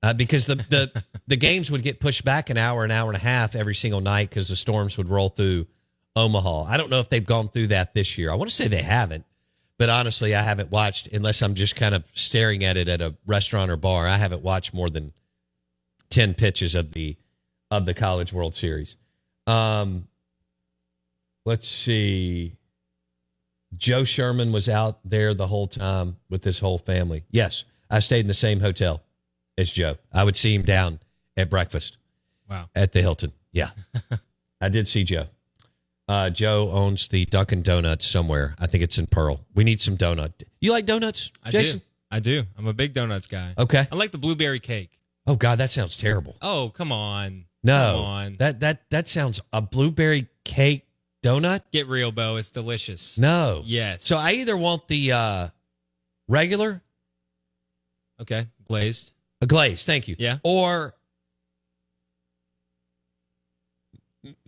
uh, 0.02 0.14
because 0.14 0.46
the, 0.46 0.56
the 0.56 1.04
the 1.28 1.38
games 1.38 1.72
would 1.72 1.84
get 1.84 2.00
pushed 2.00 2.24
back 2.24 2.50
an 2.50 2.58
hour, 2.58 2.84
an 2.84 2.92
hour 2.92 3.10
and 3.10 3.18
a 3.18 3.24
half 3.24 3.56
every 3.56 3.76
single 3.76 4.02
night 4.02 4.30
because 4.30 4.50
the 4.50 4.56
storms 4.56 4.98
would 4.98 5.10
roll 5.10 5.30
through 5.30 5.66
Omaha. 6.16 6.64
I 6.64 6.78
don't 6.78 6.90
know 6.90 7.00
if 7.00 7.10
they've 7.10 7.26
gone 7.26 7.50
through 7.50 7.68
that 7.68 7.94
this 7.94 8.18
year. 8.18 8.32
I 8.32 8.36
want 8.36 8.50
to 8.50 8.56
say 8.56 8.68
they 8.68 8.82
haven't, 8.84 9.26
but 9.78 9.90
honestly, 9.90 10.36
I 10.36 10.42
haven't 10.44 10.72
watched 10.72 11.08
unless 11.08 11.42
I'm 11.42 11.56
just 11.56 11.76
kind 11.76 11.96
of 11.96 12.06
staring 12.14 12.64
at 12.64 12.78
it 12.78 12.88
at 12.88 13.02
a 13.02 13.16
restaurant 13.26 13.72
or 13.72 13.78
bar. 13.78 14.08
I 14.08 14.18
haven't 14.18 14.44
watched 14.44 14.74
more 14.74 14.90
than 14.90 15.14
ten 16.10 16.34
pitches 16.34 16.76
of 16.76 16.92
the 16.92 17.16
of 17.72 17.86
the 17.86 17.94
College 17.94 18.32
World 18.32 18.54
Series. 18.54 18.96
Um, 19.48 20.08
let's 21.46 21.68
see. 21.68 22.56
Joe 23.76 24.04
Sherman 24.04 24.52
was 24.52 24.70
out 24.70 25.00
there 25.04 25.34
the 25.34 25.48
whole 25.48 25.66
time 25.68 26.18
with 26.30 26.44
his 26.44 26.60
whole 26.60 26.78
family. 26.78 27.24
Yes, 27.32 27.64
I 27.90 28.00
stayed 28.02 28.20
in 28.22 28.28
the 28.28 28.36
same 28.36 28.60
hotel 28.60 29.02
as 29.58 29.72
Joe. 29.72 29.96
I 30.14 30.24
would 30.24 30.36
see 30.36 30.54
him 30.54 30.62
down 30.62 31.00
at 31.36 31.50
breakfast 31.50 31.98
Wow. 32.48 32.70
at 32.76 32.92
the 32.92 33.02
Hilton. 33.02 33.34
Yeah, 33.52 33.72
I 34.62 34.70
did 34.70 34.88
see 34.88 35.04
Joe. 35.04 35.26
Uh, 36.08 36.30
Joe 36.30 36.70
owns 36.72 37.08
the 37.08 37.26
Dunkin' 37.26 37.62
Donuts 37.62 38.06
somewhere. 38.06 38.56
I 38.60 38.68
think 38.68 38.84
it's 38.84 38.98
in 38.98 39.08
Pearl. 39.08 39.46
We 39.54 39.64
need 39.64 39.80
some 39.82 39.98
donut. 39.98 40.34
You 40.60 40.72
like 40.72 40.86
donuts, 40.86 41.32
I 41.44 41.52
Jason? 41.52 41.80
do. 41.80 41.86
I 42.12 42.20
do. 42.20 42.44
I'm 42.58 42.68
a 42.68 42.74
big 42.74 42.94
donuts 42.94 43.26
guy. 43.28 43.54
Okay. 43.58 43.88
I 43.92 43.96
like 43.96 44.12
the 44.12 44.18
blueberry 44.18 44.60
cake. 44.60 45.00
Oh 45.26 45.36
God, 45.36 45.60
that 45.60 45.70
sounds 45.70 45.96
terrible. 45.98 46.36
Oh, 46.42 46.70
come 46.76 46.92
on. 46.92 47.46
No, 47.64 47.94
Come 47.96 48.02
on. 48.04 48.36
that 48.40 48.60
that 48.60 48.90
that 48.90 49.08
sounds 49.08 49.40
a 49.54 49.62
blueberry 49.62 50.28
cake 50.44 50.86
donut. 51.24 51.62
Get 51.72 51.88
real, 51.88 52.12
Bo. 52.12 52.36
It's 52.36 52.52
delicious. 52.52 53.18
No. 53.18 53.62
Yes. 53.66 54.04
So 54.04 54.18
I 54.18 54.34
either 54.34 54.58
want 54.58 54.88
the 54.90 55.14
uh, 55.14 55.48
regular 56.28 56.82
Okay. 58.22 58.48
Glazed. 58.68 59.12
A 59.42 59.48
glaze, 59.48 59.86
thank 59.86 60.08
you. 60.08 60.16
Yeah. 60.20 60.38
Or 60.44 60.94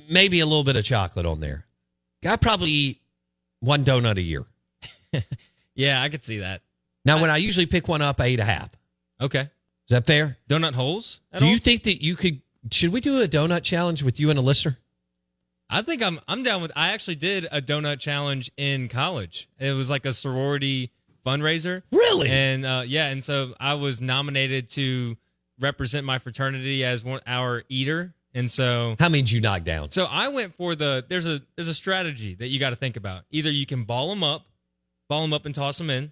maybe 0.10 0.40
a 0.40 0.46
little 0.46 0.64
bit 0.64 0.76
of 0.76 0.84
chocolate 0.84 1.26
on 1.26 1.40
there. 1.40 1.66
I 2.28 2.36
probably 2.38 2.70
eat 2.70 3.02
one 3.60 3.84
donut 3.84 4.18
a 4.18 4.22
year. 4.22 4.46
Yeah, 5.76 6.02
I 6.02 6.10
could 6.10 6.24
see 6.24 6.40
that. 6.40 6.62
Now, 7.04 7.22
when 7.22 7.30
I 7.30 7.38
usually 7.38 7.66
pick 7.66 7.88
one 7.88 8.02
up, 8.02 8.20
I 8.20 8.30
eat 8.30 8.40
a 8.40 8.46
half. 8.46 8.72
Okay. 9.22 9.42
Is 9.42 9.50
that 9.90 10.08
fair? 10.08 10.38
Donut 10.50 10.74
holes? 10.74 11.20
Do 11.38 11.46
all? 11.46 11.52
you 11.52 11.60
think 11.60 11.84
that 11.84 12.02
you 12.02 12.16
could? 12.16 12.42
Should 12.72 12.92
we 12.92 13.02
do 13.02 13.22
a 13.22 13.28
donut 13.28 13.62
challenge 13.62 14.02
with 14.02 14.20
you 14.20 14.30
and 14.32 14.40
a 14.40 14.42
listener? 14.42 14.78
I 15.70 15.82
think 15.82 16.02
I'm 16.02 16.20
I'm 16.28 16.42
down 16.42 16.62
with 16.62 16.72
I 16.76 16.94
actually 16.94 17.16
did 17.16 17.46
a 17.52 17.62
donut 17.62 18.00
challenge 18.00 18.50
in 18.58 18.88
college. 18.88 19.48
It 19.60 19.74
was 19.74 19.90
like 19.90 20.06
a 20.06 20.14
sorority 20.14 20.92
fundraiser. 21.26 21.84
Really? 21.92 22.30
And 22.30 22.66
uh, 22.66 22.84
yeah, 22.86 23.08
and 23.08 23.24
so 23.24 23.54
I 23.60 23.76
was 23.76 24.02
nominated 24.02 24.70
to 24.72 25.18
represent 25.60 26.06
my 26.06 26.18
fraternity 26.18 26.84
as 26.84 27.04
one 27.04 27.20
our 27.28 27.64
eater. 27.70 28.14
And 28.36 28.52
so 28.52 28.96
How 29.00 29.10
many 29.10 29.22
did 29.24 29.32
you 29.32 29.42
knock 29.42 29.64
down? 29.64 29.90
so 29.92 30.06
I 30.06 30.28
went 30.28 30.56
for 30.56 30.76
the 30.76 31.04
there's 31.08 31.26
a 31.26 31.42
there's 31.56 31.68
a 31.70 31.74
strategy 31.74 32.36
that 32.36 32.50
you 32.50 32.60
got 32.60 32.70
to 32.72 32.76
think 32.76 32.98
about. 32.98 33.24
Either 33.32 33.50
you 33.50 33.66
can 33.66 33.84
ball 33.86 34.10
them 34.10 34.24
up, 34.24 34.46
ball 35.10 35.22
them 35.24 35.34
up 35.34 35.46
and 35.48 35.56
toss 35.56 35.78
them 35.78 35.90
in, 35.90 36.12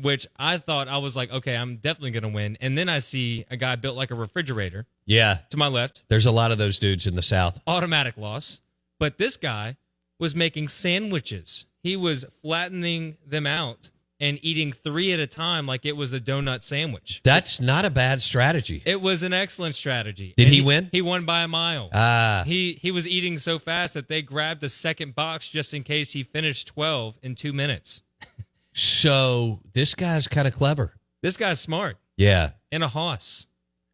which 0.00 0.26
I 0.38 0.56
thought 0.58 0.88
I 0.88 0.96
was 0.98 1.14
like, 1.16 1.30
okay, 1.30 1.54
I'm 1.56 1.76
definitely 1.76 2.12
going 2.12 2.22
to 2.22 2.28
win. 2.30 2.56
And 2.60 2.76
then 2.78 2.88
I 2.88 2.98
see 2.98 3.44
a 3.50 3.56
guy 3.56 3.76
built 3.76 3.96
like 3.96 4.10
a 4.10 4.14
refrigerator 4.14 4.86
Yeah, 5.04 5.38
to 5.50 5.56
my 5.58 5.68
left, 5.68 6.04
there's 6.08 6.26
a 6.26 6.32
lot 6.32 6.50
of 6.50 6.56
those 6.58 6.78
dudes 6.78 7.06
in 7.06 7.14
the 7.14 7.22
South. 7.22 7.60
automatic 7.66 8.16
loss. 8.16 8.62
But 8.98 9.18
this 9.18 9.36
guy 9.36 9.76
was 10.18 10.34
making 10.34 10.68
sandwiches. 10.68 11.66
He 11.82 11.94
was 11.96 12.24
flattening 12.42 13.16
them 13.26 13.46
out 13.46 13.90
and 14.20 14.38
eating 14.42 14.72
three 14.72 15.12
at 15.12 15.20
a 15.20 15.26
time 15.26 15.66
like 15.66 15.84
it 15.86 15.96
was 15.96 16.12
a 16.12 16.20
donut 16.20 16.62
sandwich. 16.62 17.20
That's 17.24 17.60
not 17.60 17.84
a 17.84 17.90
bad 17.90 18.20
strategy. 18.20 18.82
It 18.84 19.00
was 19.00 19.22
an 19.22 19.32
excellent 19.32 19.74
strategy. 19.74 20.34
Did 20.36 20.46
And 20.46 20.54
he 20.54 20.60
win? 20.60 20.88
He 20.92 21.00
won 21.02 21.24
by 21.24 21.42
a 21.42 21.48
mile. 21.48 21.88
Ah, 21.92 22.44
he 22.46 22.74
he 22.74 22.90
was 22.90 23.06
eating 23.08 23.38
so 23.38 23.58
fast 23.58 23.94
that 23.94 24.08
they 24.08 24.22
grabbed 24.22 24.62
a 24.62 24.68
second 24.68 25.14
box 25.14 25.48
just 25.50 25.72
in 25.74 25.82
case 25.82 26.12
he 26.12 26.22
finished 26.22 26.68
12 26.68 27.18
in 27.22 27.34
2 27.34 27.52
minutes. 27.52 28.02
so 28.74 29.60
this 29.72 29.94
guy's 29.94 30.28
kind 30.28 30.46
of 30.46 30.54
clever. 30.54 30.94
This 31.22 31.36
guy's 31.36 31.60
smart 31.60 31.96
Yeah, 32.16 32.50
and 32.72 32.82
a 32.84 32.88
hoss. 32.88 33.46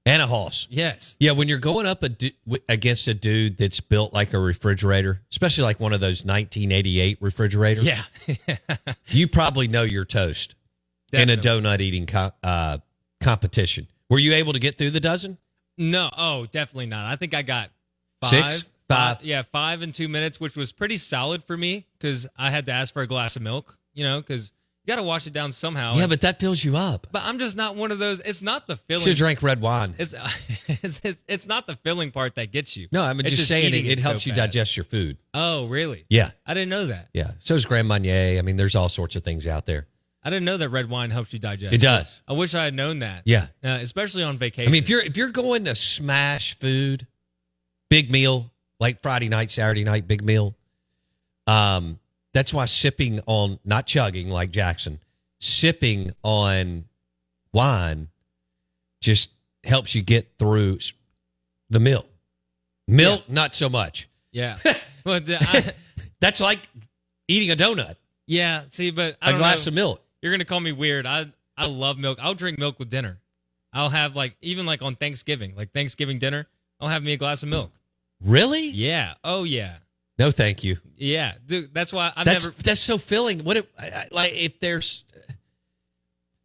And 0.06 0.22
a 0.22 0.26
hoss. 0.26 0.66
Yes. 0.70 1.16
Yeah, 1.20 1.32
when 1.32 1.48
you're 1.48 1.58
going 1.58 1.86
up 1.86 2.02
a 2.02 2.08
du- 2.08 2.30
against 2.68 3.08
a 3.08 3.14
dude 3.14 3.58
that's 3.58 3.80
built 3.80 4.14
like 4.14 4.32
a 4.32 4.38
refrigerator, 4.38 5.20
especially 5.30 5.64
like 5.64 5.78
one 5.80 5.92
of 5.92 6.00
those 6.00 6.24
1988 6.24 7.18
refrigerators, 7.20 7.84
Yeah. 7.84 8.56
you 9.08 9.28
probably 9.28 9.68
know 9.68 9.82
your 9.82 10.04
toast 10.06 10.54
in 11.12 11.28
a 11.28 11.36
donut 11.36 11.80
eating 11.80 12.06
co- 12.06 12.30
uh, 12.42 12.78
competition. 13.20 13.86
Were 14.08 14.18
you 14.18 14.32
able 14.34 14.52
to 14.52 14.58
get 14.60 14.78
through 14.78 14.90
the 14.90 15.00
dozen? 15.00 15.36
No, 15.76 16.08
oh, 16.16 16.46
definitely 16.46 16.86
not. 16.86 17.04
I 17.12 17.16
think 17.16 17.34
I 17.34 17.42
got 17.42 17.70
five. 18.22 18.30
Six? 18.30 18.68
Five. 18.88 19.24
yeah, 19.24 19.42
five 19.42 19.82
in 19.82 19.90
two 19.90 20.08
minutes, 20.08 20.38
which 20.38 20.56
was 20.56 20.70
pretty 20.70 20.96
solid 20.96 21.42
for 21.42 21.56
me 21.56 21.86
because 21.98 22.28
I 22.36 22.50
had 22.52 22.66
to 22.66 22.72
ask 22.72 22.94
for 22.94 23.02
a 23.02 23.06
glass 23.08 23.34
of 23.34 23.42
milk, 23.42 23.76
you 23.94 24.04
know, 24.04 24.20
because 24.20 24.52
got 24.86 24.96
to 24.96 25.02
wash 25.02 25.26
it 25.26 25.32
down 25.32 25.52
somehow. 25.52 25.94
yeah, 25.94 26.06
but 26.06 26.20
that 26.22 26.38
fills 26.40 26.64
you 26.64 26.76
up. 26.76 27.06
but 27.12 27.22
I'm 27.24 27.38
just 27.38 27.56
not 27.56 27.74
one 27.76 27.90
of 27.92 27.98
those. 27.98 28.20
It's 28.20 28.42
not 28.42 28.66
the 28.66 28.76
filling. 28.76 29.04
Should 29.04 29.16
drank 29.16 29.42
red 29.42 29.60
wine. 29.60 29.94
It's, 29.98 30.14
it's, 30.68 31.00
it's, 31.04 31.20
it's 31.26 31.46
not 31.46 31.66
the 31.66 31.76
filling 31.76 32.10
part 32.10 32.36
that 32.36 32.52
gets 32.52 32.76
you. 32.76 32.88
No, 32.92 33.02
I'm 33.02 33.18
It's 33.20 33.30
just, 33.30 33.48
saying 33.48 33.74
it, 33.74 33.86
it 33.86 33.98
helps 33.98 34.24
so 34.24 34.28
you 34.28 34.32
fast. 34.34 34.52
digest 34.52 34.76
your 34.76 34.84
food. 34.84 35.18
Oh, 35.34 35.66
really? 35.66 36.04
Yeah, 36.08 36.30
I 36.46 36.54
didn't 36.54 36.70
know 36.70 36.86
that. 36.86 37.08
yeah. 37.12 37.32
So 37.40 37.54
is 37.54 37.66
Grand 37.66 37.88
Marnier. 37.88 38.38
I 38.38 38.42
mean, 38.42 38.56
there's 38.56 38.74
all 38.76 38.88
sorts 38.88 39.16
of 39.16 39.22
things 39.22 39.46
out 39.46 39.66
there. 39.66 39.86
I 40.22 40.30
didn't 40.30 40.44
know 40.44 40.56
that 40.56 40.70
red 40.70 40.90
wine 40.90 41.10
helps 41.10 41.32
you 41.32 41.38
digest. 41.38 41.72
It 41.72 41.80
does. 41.80 42.20
I 42.26 42.32
wish 42.32 42.54
I 42.54 42.64
had 42.64 42.74
known 42.74 42.98
that. 42.98 43.22
Yeah. 43.26 43.46
Uh, 43.62 43.78
especially 43.80 44.24
on 44.24 44.38
vacation. 44.38 44.68
I 44.68 44.72
mean, 44.72 44.82
if 44.82 44.88
you're 44.88 45.02
if 45.02 45.16
you're 45.16 45.30
going 45.30 45.66
to 45.66 45.76
smash 45.76 46.56
food, 46.58 47.06
big 47.90 48.10
meal 48.10 48.50
like 48.80 49.02
Friday 49.02 49.28
night, 49.28 49.52
Saturday 49.52 49.84
night, 49.84 50.08
big 50.08 50.24
meal. 50.24 50.56
Um, 51.46 52.00
that's 52.36 52.52
why 52.52 52.66
sipping 52.66 53.20
on 53.26 53.58
not 53.64 53.86
chugging 53.86 54.28
like 54.28 54.50
Jackson, 54.50 55.00
sipping 55.40 56.10
on 56.22 56.84
wine 57.54 58.08
just 59.00 59.30
helps 59.64 59.94
you 59.94 60.02
get 60.02 60.28
through 60.38 60.78
the 61.70 61.80
meal. 61.80 62.04
Milk, 62.86 63.26
not 63.30 63.54
so 63.54 63.70
much. 63.70 64.10
yeah. 64.32 64.58
but 65.04 65.28
uh, 65.30 65.38
I, 65.40 65.72
That's 66.20 66.38
like 66.40 66.58
eating 67.26 67.50
a 67.50 67.56
donut, 67.56 67.96
yeah. 68.26 68.64
See, 68.68 68.90
but 68.90 69.16
I 69.22 69.32
a 69.32 69.38
glass 69.38 69.64
know. 69.64 69.70
of 69.70 69.74
milk. 69.74 70.02
You're 70.20 70.32
gonna 70.32 70.44
call 70.44 70.60
me 70.60 70.72
weird. 70.72 71.06
I 71.06 71.32
I 71.56 71.66
love 71.66 71.98
milk. 71.98 72.18
I'll 72.20 72.34
drink 72.34 72.58
milk 72.58 72.78
with 72.78 72.90
dinner. 72.90 73.18
I'll 73.72 73.90
have 73.90 74.14
like 74.14 74.36
even 74.42 74.66
like 74.66 74.82
on 74.82 74.94
Thanksgiving, 74.94 75.54
like 75.56 75.72
Thanksgiving 75.72 76.18
dinner. 76.18 76.46
I'll 76.80 76.88
have 76.88 77.02
me 77.02 77.14
a 77.14 77.16
glass 77.16 77.42
of 77.42 77.48
milk. 77.48 77.72
Really? 78.22 78.68
Yeah. 78.68 79.14
Oh 79.24 79.44
yeah. 79.44 79.76
No, 80.18 80.30
thank 80.30 80.64
you. 80.64 80.78
Yeah. 80.96 81.34
Dude, 81.46 81.74
that's 81.74 81.92
why 81.92 82.12
I've 82.16 82.24
that's 82.24 82.44
never. 82.44 82.56
that's 82.62 82.80
so 82.80 82.96
filling. 82.98 83.40
What 83.44 83.56
if, 83.58 83.66
like 84.12 84.32
if 84.34 84.58
there's 84.60 85.04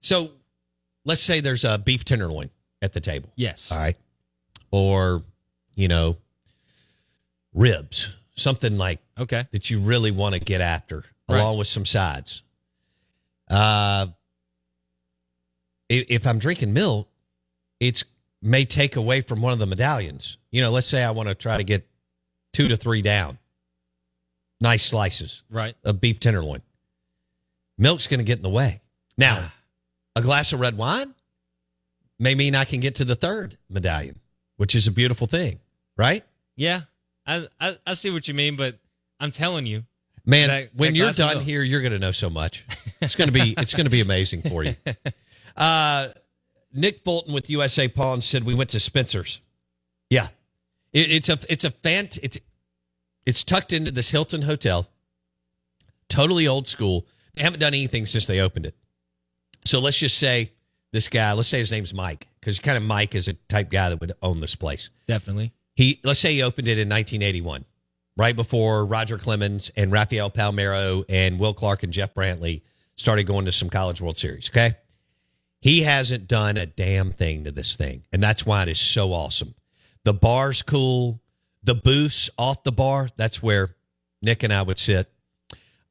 so 0.02 0.32
let's 1.06 1.22
say 1.22 1.40
there's 1.40 1.64
a 1.64 1.78
beef 1.78 2.04
tenderloin 2.04 2.50
at 2.82 2.94
the 2.94 3.00
table. 3.00 3.32
Yes. 3.36 3.72
All 3.72 3.78
right. 3.78 3.96
Or, 4.72 5.24
you 5.76 5.88
know, 5.88 6.18
ribs, 7.54 8.16
something 8.36 8.78
like 8.78 9.00
Okay. 9.18 9.48
that 9.52 9.70
you 9.70 9.80
really 9.80 10.12
want 10.12 10.34
to 10.36 10.40
get 10.42 10.62
after, 10.62 11.04
Right. 11.30 11.40
along 11.40 11.58
with 11.58 11.68
some 11.68 11.86
sides. 11.86 12.42
Uh, 13.50 14.08
i- 15.92 16.06
if 16.10 16.26
I'm 16.26 16.40
drinking 16.40 16.74
milk, 16.74 17.10
it's 17.80 18.04
may 18.42 18.66
take 18.66 18.96
away 18.96 19.22
from 19.22 19.42
one 19.42 19.54
of 19.54 19.60
the 19.60 19.68
medallions. 19.68 20.38
You 20.52 20.62
know, 20.62 20.72
let's 20.72 20.88
say 20.88 21.04
I 21.04 21.12
want 21.12 21.30
to 21.30 21.36
try 21.36 21.58
to 21.58 21.64
get 21.64 21.88
two 22.54 22.68
to 22.70 22.78
three 22.78 23.02
down, 23.02 23.38
nice 24.62 24.86
slices 24.86 25.44
Right. 25.50 25.76
of 25.84 26.00
beef 26.00 26.20
tenderloin. 26.20 26.62
Milk's 27.78 28.08
going 28.08 28.20
to 28.20 28.24
get 28.26 28.38
in 28.38 28.44
the 28.44 28.50
way. 28.50 28.82
Now, 29.18 29.38
Ah. 29.52 29.54
a 30.16 30.22
glass 30.22 30.54
of 30.54 30.60
red 30.60 30.78
wine 30.78 31.14
may 32.20 32.36
mean 32.36 32.56
I 32.56 32.66
can 32.66 32.80
get 32.80 32.96
to 32.96 33.06
the 33.06 33.16
third 33.16 33.58
medallion, 33.70 34.20
which 34.58 34.76
is 34.76 34.88
a 34.88 34.92
beautiful 34.92 35.28
thing, 35.28 35.60
right? 35.98 36.24
Yeah. 36.56 36.82
I, 37.26 37.48
I 37.60 37.78
I 37.86 37.94
see 37.94 38.10
what 38.12 38.28
you 38.28 38.34
mean, 38.34 38.56
but 38.56 38.78
I'm 39.20 39.32
telling 39.32 39.66
you, 39.66 39.86
Man, 40.24 40.50
That- 40.50 40.76
when 40.76 40.94
that 40.94 40.98
you're 41.00 41.12
done 41.12 41.38
milk. 41.38 41.44
here, 41.46 41.64
you're 41.64 41.82
going 41.82 41.94
to 41.94 42.00
know 42.00 42.12
so 42.12 42.30
much. 42.30 42.64
It's 43.02 43.16
going 43.16 43.28
to 43.30 43.34
be 43.34 43.56
it's 43.58 43.74
going 43.74 43.86
to 43.86 43.90
be 43.92 44.02
amazing 44.02 44.44
for 44.44 44.64
you. 44.64 44.76
Uh, 45.58 46.10
Nick 46.72 47.04
Fulton 47.04 47.34
with 47.34 47.50
USA 47.50 47.88
Pawn 47.90 48.22
said 48.22 48.44
we 48.46 48.54
went 48.54 48.70
to 48.70 48.80
Spencer's. 48.80 49.42
Yeah, 50.10 50.28
it, 50.94 51.12
it's 51.12 51.28
a 51.30 51.38
it's 51.50 51.64
a 51.66 51.72
fant 51.72 52.18
it's 52.24 52.38
it's 53.26 53.44
tucked 53.44 53.74
into 53.74 53.92
this 53.92 54.12
Hilton 54.12 54.42
hotel. 54.44 54.88
Totally 56.10 56.48
old 56.48 56.68
school. 56.68 57.08
They 57.36 57.44
haven't 57.44 57.60
done 57.60 57.74
anything 57.74 58.06
since 58.06 58.26
they 58.26 58.42
opened 58.42 58.66
it. 58.66 58.76
So 59.66 59.80
let's 59.80 59.98
just 59.98 60.18
say 60.18 60.52
this 60.92 61.08
guy. 61.08 61.32
Let's 61.34 61.48
say 61.48 61.60
his 61.60 61.72
name's 61.72 61.94
Mike 61.94 62.28
because 62.42 62.60
kind 62.60 62.78
of 62.78 62.84
Mike 62.84 63.16
is 63.16 63.28
a 63.28 63.34
type 63.34 63.70
guy 63.70 63.90
that 63.90 64.02
would 64.02 64.14
own 64.22 64.42
this 64.42 64.56
place 64.56 64.90
definitely. 65.08 65.54
he 65.76 66.00
let's 66.04 66.20
say 66.20 66.34
he 66.34 66.42
opened 66.42 66.68
it 66.68 66.80
in 66.80 66.90
1981 66.90 67.64
right 68.18 68.36
before 68.36 68.86
roger 68.86 69.18
clemens 69.18 69.70
and 69.78 69.92
rafael 69.92 70.30
palmeiro 70.32 71.06
and 71.08 71.40
will 71.40 71.54
clark 71.54 71.84
and 71.84 71.94
jeff 71.94 72.14
brantley 72.16 72.62
started 72.96 73.24
going 73.26 73.46
to 73.46 73.52
some 73.52 73.70
college 73.70 74.02
world 74.02 74.18
series 74.18 74.50
okay 74.50 74.76
he 75.62 75.84
hasn't 75.84 76.28
done 76.28 76.58
a 76.58 76.66
damn 76.66 77.12
thing 77.12 77.44
to 77.44 77.52
this 77.52 77.76
thing 77.76 78.04
and 78.12 78.22
that's 78.22 78.44
why 78.46 78.64
it 78.64 78.70
is 78.70 78.80
so 78.80 79.14
awesome 79.14 79.54
the 80.04 80.14
bar's 80.14 80.62
cool 80.64 81.22
the 81.64 81.76
booths 81.76 82.30
off 82.38 82.64
the 82.64 82.72
bar 82.72 83.08
that's 83.18 83.42
where 83.42 83.76
nick 84.22 84.44
and 84.44 84.54
i 84.54 84.62
would 84.62 84.80
sit 84.80 85.12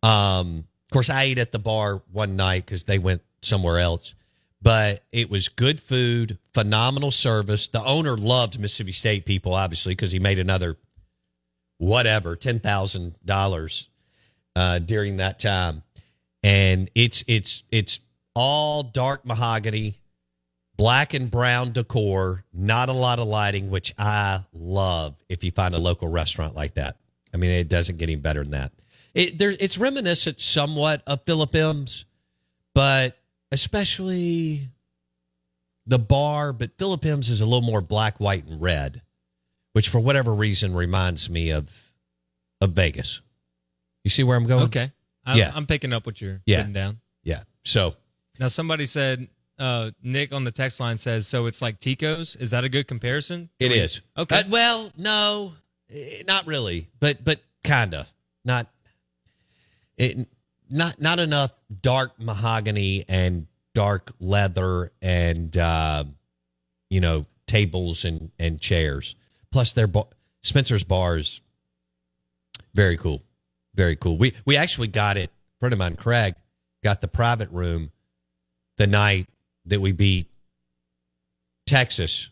um 0.02 0.64
of 0.87 0.92
course 0.92 1.11
i 1.11 1.22
ate 1.22 1.38
at 1.38 1.52
the 1.52 1.59
bar 1.59 2.02
one 2.12 2.37
night 2.37 2.64
because 2.66 2.85
they 2.85 2.98
went 2.98 3.22
somewhere 3.42 3.78
else 3.78 4.14
but 4.62 5.04
it 5.11 5.30
was 5.30 5.48
good 5.48 5.80
food, 5.80 6.38
phenomenal 6.52 7.11
service. 7.11 7.68
The 7.68 7.83
owner 7.83 8.16
loved 8.16 8.61
Mississippi 8.61 8.92
State 8.92 9.24
people, 9.24 9.54
obviously, 9.54 9.92
because 9.92 10.12
he 10.12 10.18
made 10.18 10.38
another 10.38 10.76
whatever 11.78 12.37
ten 12.37 12.61
thousand 12.61 13.14
uh, 13.14 13.16
dollars 13.24 13.88
during 14.85 15.16
that 15.16 15.38
time, 15.38 15.83
and 16.42 16.90
it's 16.94 17.24
it's 17.26 17.64
it's 17.70 18.00
all 18.35 18.83
dark 18.83 19.24
mahogany, 19.24 19.98
black 20.80 21.12
and 21.12 21.30
brown 21.30 21.72
decor, 21.72 22.42
not 22.54 22.88
a 22.88 22.92
lot 22.94 23.18
of 23.18 23.28
lighting, 23.28 23.68
which 23.68 23.92
I 23.98 24.42
love. 24.54 25.14
If 25.28 25.44
you 25.44 25.50
find 25.50 25.74
a 25.74 25.78
local 25.78 26.08
restaurant 26.08 26.54
like 26.56 26.72
that, 26.74 26.96
I 27.34 27.36
mean, 27.36 27.50
it 27.50 27.68
doesn't 27.68 27.98
get 27.98 28.04
any 28.08 28.16
better 28.16 28.42
than 28.42 28.52
that. 28.52 28.72
It 29.12 29.38
there, 29.38 29.50
it's 29.50 29.76
reminiscent 29.76 30.40
somewhat 30.40 31.02
of 31.06 31.20
Philip 31.26 31.54
M's, 31.54 32.06
but 32.74 33.18
especially 33.52 34.70
the 35.86 35.98
bar, 35.98 36.54
but 36.54 36.78
Philip 36.78 37.04
M's 37.04 37.28
is 37.28 37.42
a 37.42 37.44
little 37.44 37.60
more 37.60 37.82
black, 37.82 38.18
white, 38.18 38.46
and 38.46 38.58
red, 38.58 39.02
which 39.74 39.90
for 39.90 40.00
whatever 40.00 40.34
reason 40.34 40.74
reminds 40.74 41.28
me 41.28 41.50
of 41.50 41.92
of 42.62 42.70
Vegas. 42.72 43.20
You 44.02 44.08
see 44.08 44.22
where 44.22 44.36
I'm 44.38 44.46
going? 44.46 44.64
Okay. 44.64 44.92
I'm, 45.26 45.36
Yeah. 45.36 45.52
I'm 45.54 45.66
picking 45.66 45.92
up 45.92 46.06
what 46.06 46.22
you're 46.22 46.40
Yeah. 46.46 46.60
putting 46.60 46.72
down. 46.72 47.00
Yeah. 47.22 47.42
So 47.64 47.96
Now, 48.38 48.46
somebody 48.46 48.86
said, 48.86 49.28
uh, 49.61 49.90
Nick 50.03 50.33
on 50.33 50.44
the 50.44 50.51
text 50.51 50.81
line 50.81 50.96
says, 50.96 51.27
so 51.27 51.46
it's 51.46 51.61
like 51.61 51.79
Tico's. 51.79 52.35
Is 52.37 52.51
that 52.51 52.64
a 52.64 52.68
good 52.68 52.88
comparison? 52.88 53.51
it 53.61 53.73
is. 53.73 54.01
Okay. 54.16 54.40
Uh, 54.40 54.42
well, 54.49 54.92
no, 54.96 55.53
eh, 55.92 56.23
not 56.27 56.46
really, 56.46 56.88
but 56.99 57.23
but 57.23 57.40
kind 57.62 57.94
of 57.94 58.12
not. 58.44 58.66
It, 59.96 60.27
not 60.70 61.01
not 61.01 61.18
enough 61.18 61.53
dark 61.83 62.18
mahogany 62.18 63.05
and 63.09 63.46
dark 63.75 64.12
leather 64.18 64.92
and 65.03 65.55
uh, 65.57 66.05
you 66.88 67.01
know 67.01 67.27
tables 67.46 68.05
and 68.05 68.31
and 68.38 68.61
chairs. 68.61 69.14
Plus, 69.53 69.73
their 69.75 69.87
bar, 69.87 70.07
Spencer's 70.42 70.85
bars 70.85 71.42
very 72.73 72.96
cool, 72.96 73.23
very 73.75 73.96
cool. 73.96 74.16
We 74.16 74.33
we 74.46 74.57
actually 74.57 74.88
got 74.88 75.18
it. 75.18 75.29
A 75.29 75.59
friend 75.59 75.73
of 75.75 75.79
mine, 75.79 75.96
Craig, 75.96 76.35
got 76.83 77.01
the 77.03 77.09
private 77.09 77.51
room 77.51 77.90
the 78.79 78.87
night 78.87 79.27
that 79.70 79.80
we 79.80 79.92
beat 79.92 80.28
Texas 81.66 82.30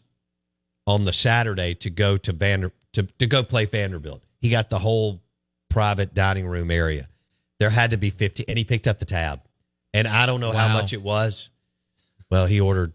on 0.86 1.04
the 1.04 1.12
Saturday 1.12 1.74
to 1.74 1.90
go 1.90 2.16
to 2.16 2.32
Vander 2.32 2.72
to, 2.92 3.02
to 3.02 3.26
go 3.26 3.42
play 3.42 3.64
Vanderbilt. 3.64 4.22
He 4.40 4.50
got 4.50 4.70
the 4.70 4.78
whole 4.78 5.20
private 5.68 6.14
dining 6.14 6.46
room 6.46 6.70
area. 6.70 7.08
There 7.58 7.70
had 7.70 7.90
to 7.90 7.96
be 7.96 8.10
50 8.10 8.48
and 8.48 8.56
he 8.56 8.64
picked 8.64 8.86
up 8.86 8.98
the 8.98 9.04
tab. 9.04 9.40
And 9.94 10.06
I 10.06 10.26
don't 10.26 10.40
know 10.40 10.52
how 10.52 10.72
much 10.72 10.92
it 10.92 11.02
was. 11.02 11.50
Well, 12.30 12.46
he 12.46 12.60
ordered 12.60 12.92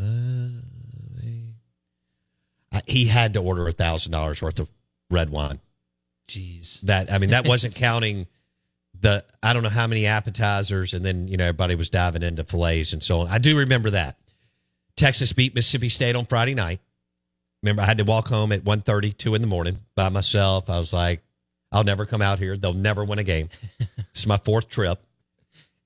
he 2.86 3.06
had 3.06 3.34
to 3.34 3.40
order 3.40 3.66
a 3.66 3.72
thousand 3.72 4.12
dollars 4.12 4.42
worth 4.42 4.60
of 4.60 4.68
red 5.10 5.30
wine. 5.30 5.60
Jeez. 6.28 6.80
That 6.82 7.12
I 7.12 7.18
mean, 7.18 7.30
that 7.30 7.46
wasn't 7.48 7.74
counting 7.74 8.26
the 9.00 9.24
I 9.42 9.52
don't 9.52 9.62
know 9.62 9.68
how 9.68 9.86
many 9.86 10.06
appetizers, 10.06 10.94
and 10.94 11.04
then 11.04 11.28
you 11.28 11.36
know 11.36 11.44
everybody 11.44 11.74
was 11.74 11.90
diving 11.90 12.22
into 12.22 12.44
fillets 12.44 12.92
and 12.92 13.02
so 13.02 13.20
on. 13.20 13.28
I 13.28 13.38
do 13.38 13.58
remember 13.58 13.90
that. 13.90 14.18
Texas 14.96 15.32
beat 15.32 15.54
Mississippi 15.54 15.88
State 15.90 16.16
on 16.16 16.24
Friday 16.26 16.54
night. 16.54 16.80
Remember, 17.62 17.82
I 17.82 17.84
had 17.86 17.98
to 17.98 18.04
walk 18.04 18.28
home 18.28 18.52
at 18.52 18.64
1.30, 18.64 19.16
2 19.16 19.34
in 19.34 19.40
the 19.42 19.46
morning 19.46 19.80
by 19.94 20.08
myself. 20.08 20.70
I 20.70 20.78
was 20.78 20.92
like, 20.92 21.22
I'll 21.72 21.84
never 21.84 22.06
come 22.06 22.22
out 22.22 22.38
here. 22.38 22.56
They'll 22.56 22.72
never 22.72 23.04
win 23.04 23.18
a 23.18 23.24
game. 23.24 23.48
this 23.78 23.88
is 24.14 24.26
my 24.26 24.36
fourth 24.38 24.68
trip. 24.68 25.02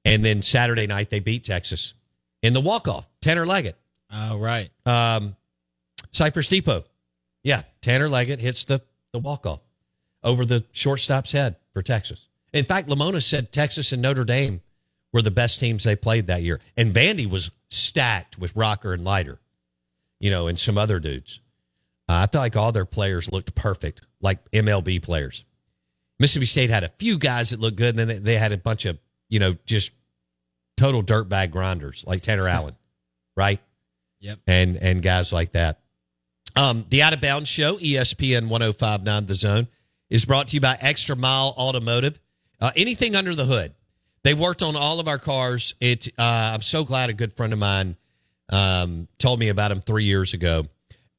And 0.04 0.24
then 0.24 0.42
Saturday 0.42 0.86
night, 0.86 1.10
they 1.10 1.18
beat 1.20 1.44
Texas 1.44 1.94
in 2.42 2.52
the 2.52 2.60
walk-off. 2.60 3.08
Tanner 3.20 3.46
Leggett, 3.46 3.76
Oh, 4.12 4.36
right. 4.38 4.70
um, 4.86 5.34
Cypress 6.12 6.48
Depot. 6.48 6.84
Yeah, 7.42 7.62
Tanner 7.80 8.08
Leggett 8.08 8.38
hits 8.40 8.64
the, 8.64 8.80
the 9.12 9.18
walk-off 9.18 9.60
over 10.22 10.44
the 10.44 10.64
shortstop's 10.72 11.32
head 11.32 11.56
for 11.72 11.82
Texas. 11.82 12.28
In 12.52 12.64
fact, 12.64 12.88
Lamona 12.88 13.22
said 13.22 13.52
Texas 13.52 13.92
and 13.92 14.02
Notre 14.02 14.24
Dame 14.24 14.60
were 15.12 15.22
the 15.22 15.30
best 15.30 15.60
teams 15.60 15.84
they 15.84 15.96
played 15.96 16.28
that 16.28 16.42
year. 16.42 16.60
And 16.76 16.94
Vandy 16.94 17.28
was 17.28 17.50
stacked 17.68 18.38
with 18.38 18.54
Rocker 18.56 18.92
and 18.92 19.04
Leiter, 19.04 19.40
you 20.18 20.30
know, 20.30 20.48
and 20.48 20.58
some 20.58 20.78
other 20.78 20.98
dudes. 20.98 21.40
Uh, 22.08 22.14
I 22.14 22.26
felt 22.26 22.42
like 22.42 22.56
all 22.56 22.72
their 22.72 22.84
players 22.84 23.30
looked 23.30 23.54
perfect, 23.54 24.02
like 24.20 24.50
MLB 24.50 25.02
players. 25.02 25.44
Mississippi 26.18 26.46
State 26.46 26.70
had 26.70 26.84
a 26.84 26.88
few 26.98 27.18
guys 27.18 27.50
that 27.50 27.60
looked 27.60 27.76
good, 27.76 27.90
and 27.90 27.98
then 27.98 28.08
they, 28.08 28.18
they 28.18 28.36
had 28.36 28.52
a 28.52 28.58
bunch 28.58 28.84
of, 28.84 28.98
you 29.28 29.38
know, 29.38 29.56
just 29.64 29.92
total 30.76 31.02
dirtbag 31.02 31.50
grinders 31.50 32.04
like 32.06 32.20
Tanner 32.20 32.48
Allen, 32.48 32.76
right? 33.36 33.60
Yep. 34.20 34.38
and 34.46 34.76
and 34.76 35.02
guys 35.02 35.32
like 35.32 35.52
that. 35.52 35.80
Um, 36.56 36.84
the 36.90 37.02
Out 37.02 37.12
of 37.12 37.20
Bounds 37.20 37.48
Show, 37.48 37.76
ESPN 37.76 38.48
1059 38.48 39.26
The 39.26 39.34
Zone, 39.34 39.68
is 40.10 40.24
brought 40.24 40.48
to 40.48 40.56
you 40.56 40.60
by 40.60 40.76
Extra 40.80 41.16
Mile 41.16 41.54
Automotive. 41.56 42.20
Uh, 42.60 42.70
anything 42.76 43.16
under 43.16 43.34
the 43.34 43.44
hood. 43.44 43.72
they've 44.22 44.38
worked 44.38 44.62
on 44.62 44.76
all 44.76 45.00
of 45.00 45.08
our 45.08 45.18
cars. 45.18 45.74
It. 45.80 46.08
Uh, 46.18 46.52
I'm 46.54 46.62
so 46.62 46.84
glad 46.84 47.10
a 47.10 47.14
good 47.14 47.32
friend 47.32 47.52
of 47.52 47.58
mine 47.58 47.96
um, 48.50 49.08
told 49.18 49.38
me 49.38 49.48
about 49.48 49.70
him 49.72 49.80
three 49.80 50.04
years 50.04 50.34
ago. 50.34 50.66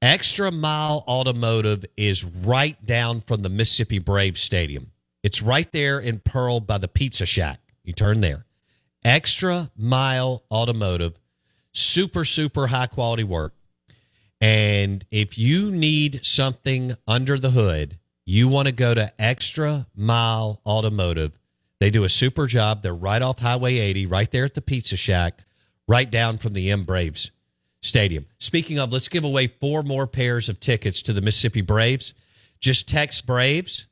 Extra 0.01 0.51
Mile 0.51 1.03
Automotive 1.07 1.85
is 1.95 2.23
right 2.23 2.83
down 2.85 3.21
from 3.21 3.41
the 3.41 3.49
Mississippi 3.49 3.99
Braves 3.99 4.41
Stadium. 4.41 4.91
It's 5.23 5.41
right 5.41 5.71
there 5.71 5.99
in 5.99 6.19
Pearl 6.19 6.59
by 6.59 6.77
the 6.79 6.87
Pizza 6.87 7.25
Shack. 7.25 7.59
You 7.83 7.93
turn 7.93 8.21
there. 8.21 8.45
Extra 9.03 9.71
Mile 9.75 10.43
Automotive 10.51 11.19
super 11.73 12.25
super 12.25 12.67
high 12.67 12.87
quality 12.87 13.23
work 13.23 13.53
and 14.39 15.05
if 15.11 15.37
you 15.37 15.71
need 15.71 16.25
something 16.25 16.91
under 17.07 17.39
the 17.39 17.51
hood 17.51 17.97
you 18.25 18.47
want 18.47 18.67
to 18.67 18.71
go 18.71 18.93
to 18.93 19.11
extra 19.19 19.87
mile 19.95 20.61
automotive 20.65 21.37
they 21.79 21.89
do 21.89 22.03
a 22.03 22.09
super 22.09 22.47
job 22.47 22.81
they're 22.81 22.93
right 22.93 23.21
off 23.21 23.39
highway 23.39 23.77
80 23.77 24.05
right 24.05 24.31
there 24.31 24.45
at 24.45 24.53
the 24.53 24.61
pizza 24.61 24.95
shack 24.95 25.41
right 25.87 26.09
down 26.09 26.37
from 26.37 26.53
the 26.53 26.71
m 26.71 26.83
braves 26.83 27.31
stadium 27.81 28.25
speaking 28.37 28.79
of 28.79 28.91
let's 28.91 29.07
give 29.07 29.23
away 29.23 29.47
four 29.47 29.83
more 29.83 30.07
pairs 30.07 30.49
of 30.49 30.59
tickets 30.59 31.01
to 31.01 31.13
the 31.13 31.21
mississippi 31.21 31.61
braves 31.61 32.13
just 32.59 32.87
text 32.87 33.25
braves 33.25 33.87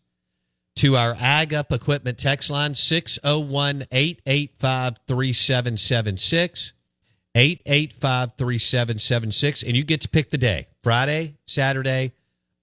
to 0.79 0.95
our 0.95 1.13
Ag 1.19 1.53
Up 1.53 1.73
Equipment 1.73 2.17
text 2.17 2.49
line 2.49 2.73
601 2.73 3.83
885 3.91 4.97
3776. 5.07 6.73
885 7.35 8.31
3776. 8.37 9.63
And 9.63 9.75
you 9.75 9.83
get 9.83 10.01
to 10.01 10.09
pick 10.09 10.29
the 10.29 10.37
day 10.37 10.67
Friday, 10.81 11.35
Saturday, 11.45 12.13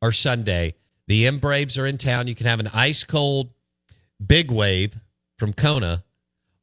or 0.00 0.12
Sunday, 0.12 0.76
the 1.08 1.26
M 1.26 1.38
Braves 1.38 1.78
are 1.78 1.86
in 1.86 1.98
town. 1.98 2.26
You 2.26 2.34
can 2.34 2.46
have 2.46 2.60
an 2.60 2.68
ice 2.72 3.04
cold 3.04 3.50
big 4.24 4.50
wave 4.50 4.96
from 5.38 5.52
Kona 5.52 6.02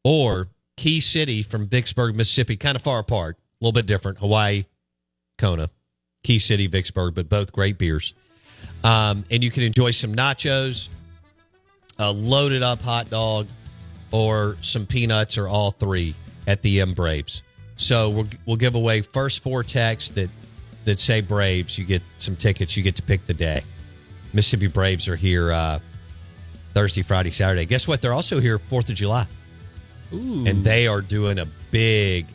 or 0.04 0.48
Key 0.76 1.00
City 1.00 1.44
from 1.44 1.68
Vicksburg, 1.68 2.16
Mississippi, 2.16 2.58
kind 2.58 2.76
of 2.76 2.82
far 2.82 3.00
apart, 3.00 3.38
a 3.38 3.64
little 3.64 3.74
bit 3.74 3.86
different. 3.86 4.18
Hawaii, 4.20 4.66
Kona, 5.38 5.70
Key 6.24 6.40
City, 6.40 6.68
Vicksburg, 6.68 7.14
but 7.14 7.30
both 7.30 7.52
great 7.52 7.78
beers. 7.78 8.14
Um, 8.84 9.24
and 9.30 9.44
you 9.44 9.52
can 9.52 9.64
enjoy 9.64 9.92
some 9.92 10.16
nachos, 10.16 10.90
a 12.00 12.12
loaded 12.12 12.64
up 12.64 12.82
hot 12.82 13.10
dog, 13.10 13.48
or 14.12 14.58
some 14.62 14.86
peanuts, 14.86 15.38
or 15.38 15.48
all 15.48 15.72
three 15.72 16.16
at 16.48 16.62
the 16.62 16.82
M 16.82 16.94
Braves. 16.94 17.44
So 17.76 18.10
we'll, 18.10 18.28
we'll 18.46 18.58
give 18.58 18.76
away 18.76 19.02
first 19.02 19.42
four 19.42 19.64
texts 19.64 20.12
that 20.12 20.30
that 20.86 21.00
say 21.00 21.22
Braves. 21.22 21.78
You 21.78 21.86
get 21.86 22.02
some 22.18 22.36
tickets. 22.36 22.76
You 22.76 22.84
get 22.84 22.96
to 22.98 23.04
pick 23.04 23.26
the 23.26 23.34
day. 23.34 23.64
Mississippi 24.34 24.68
Braves 24.68 25.08
are 25.08 25.16
here 25.16 25.52
uh, 25.52 25.80
Thursday, 26.74 27.04
Friday, 27.04 27.32
Saturday. 27.32 27.66
Guess 27.66 27.88
what? 27.88 28.02
They're 28.02 28.14
also 28.14 28.40
here 28.40 28.58
Fourth 28.58 28.90
of 28.90 28.96
July, 28.96 29.26
Ooh. 30.12 30.46
and 30.46 30.64
they 30.64 30.88
are 30.88 31.02
doing 31.02 31.40
a 31.40 31.46
big, 31.72 32.26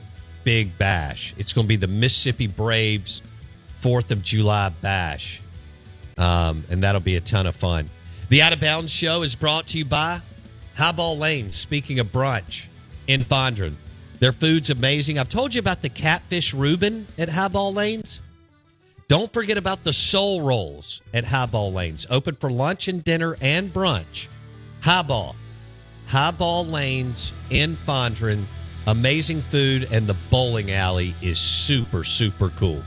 big 0.44 0.76
bash. 0.78 1.34
It's 1.37 1.52
going 1.52 1.66
to 1.66 1.68
be 1.68 1.76
the 1.76 1.88
Mississippi 1.88 2.46
Braves 2.46 3.22
Fourth 3.72 4.11
of 4.11 4.22
July 4.22 4.70
bash, 4.80 5.42
um, 6.16 6.64
and 6.70 6.82
that'll 6.82 7.00
be 7.00 7.16
a 7.16 7.20
ton 7.20 7.46
of 7.46 7.56
fun. 7.56 7.90
The 8.28 8.42
Out 8.42 8.52
of 8.52 8.61
Bounds 8.61 8.92
Show 8.92 9.22
is 9.22 9.34
brought 9.34 9.68
to 9.68 9.78
you 9.78 9.84
by 9.84 10.20
Highball 10.76 11.16
Lane. 11.16 11.50
Speaking 11.50 11.98
of 11.98 12.12
brunch 12.12 12.66
in 13.06 13.22
Fondren, 13.22 13.74
their 14.20 14.32
food's 14.32 14.70
amazing. 14.70 15.18
I've 15.18 15.28
told 15.28 15.54
you 15.54 15.61
about 15.61 15.82
the 15.82 15.88
catfish 15.88 16.52
Reuben 16.52 17.06
at 17.16 17.28
Highball 17.28 17.72
Lanes. 17.72 18.20
Don't 19.08 19.32
forget 19.32 19.56
about 19.56 19.84
the 19.84 19.92
soul 19.94 20.42
rolls 20.42 21.00
at 21.14 21.24
Highball 21.24 21.72
Lanes, 21.72 22.06
open 22.10 22.34
for 22.34 22.50
lunch 22.50 22.88
and 22.88 23.02
dinner 23.02 23.38
and 23.40 23.72
brunch. 23.72 24.28
Highball, 24.82 25.34
Highball 26.08 26.66
Lanes 26.66 27.32
in 27.48 27.74
Fondren. 27.74 28.42
Amazing 28.86 29.40
food, 29.40 29.88
and 29.90 30.06
the 30.06 30.16
bowling 30.30 30.72
alley 30.72 31.14
is 31.22 31.38
super, 31.38 32.04
super 32.04 32.50
cool. 32.50 32.82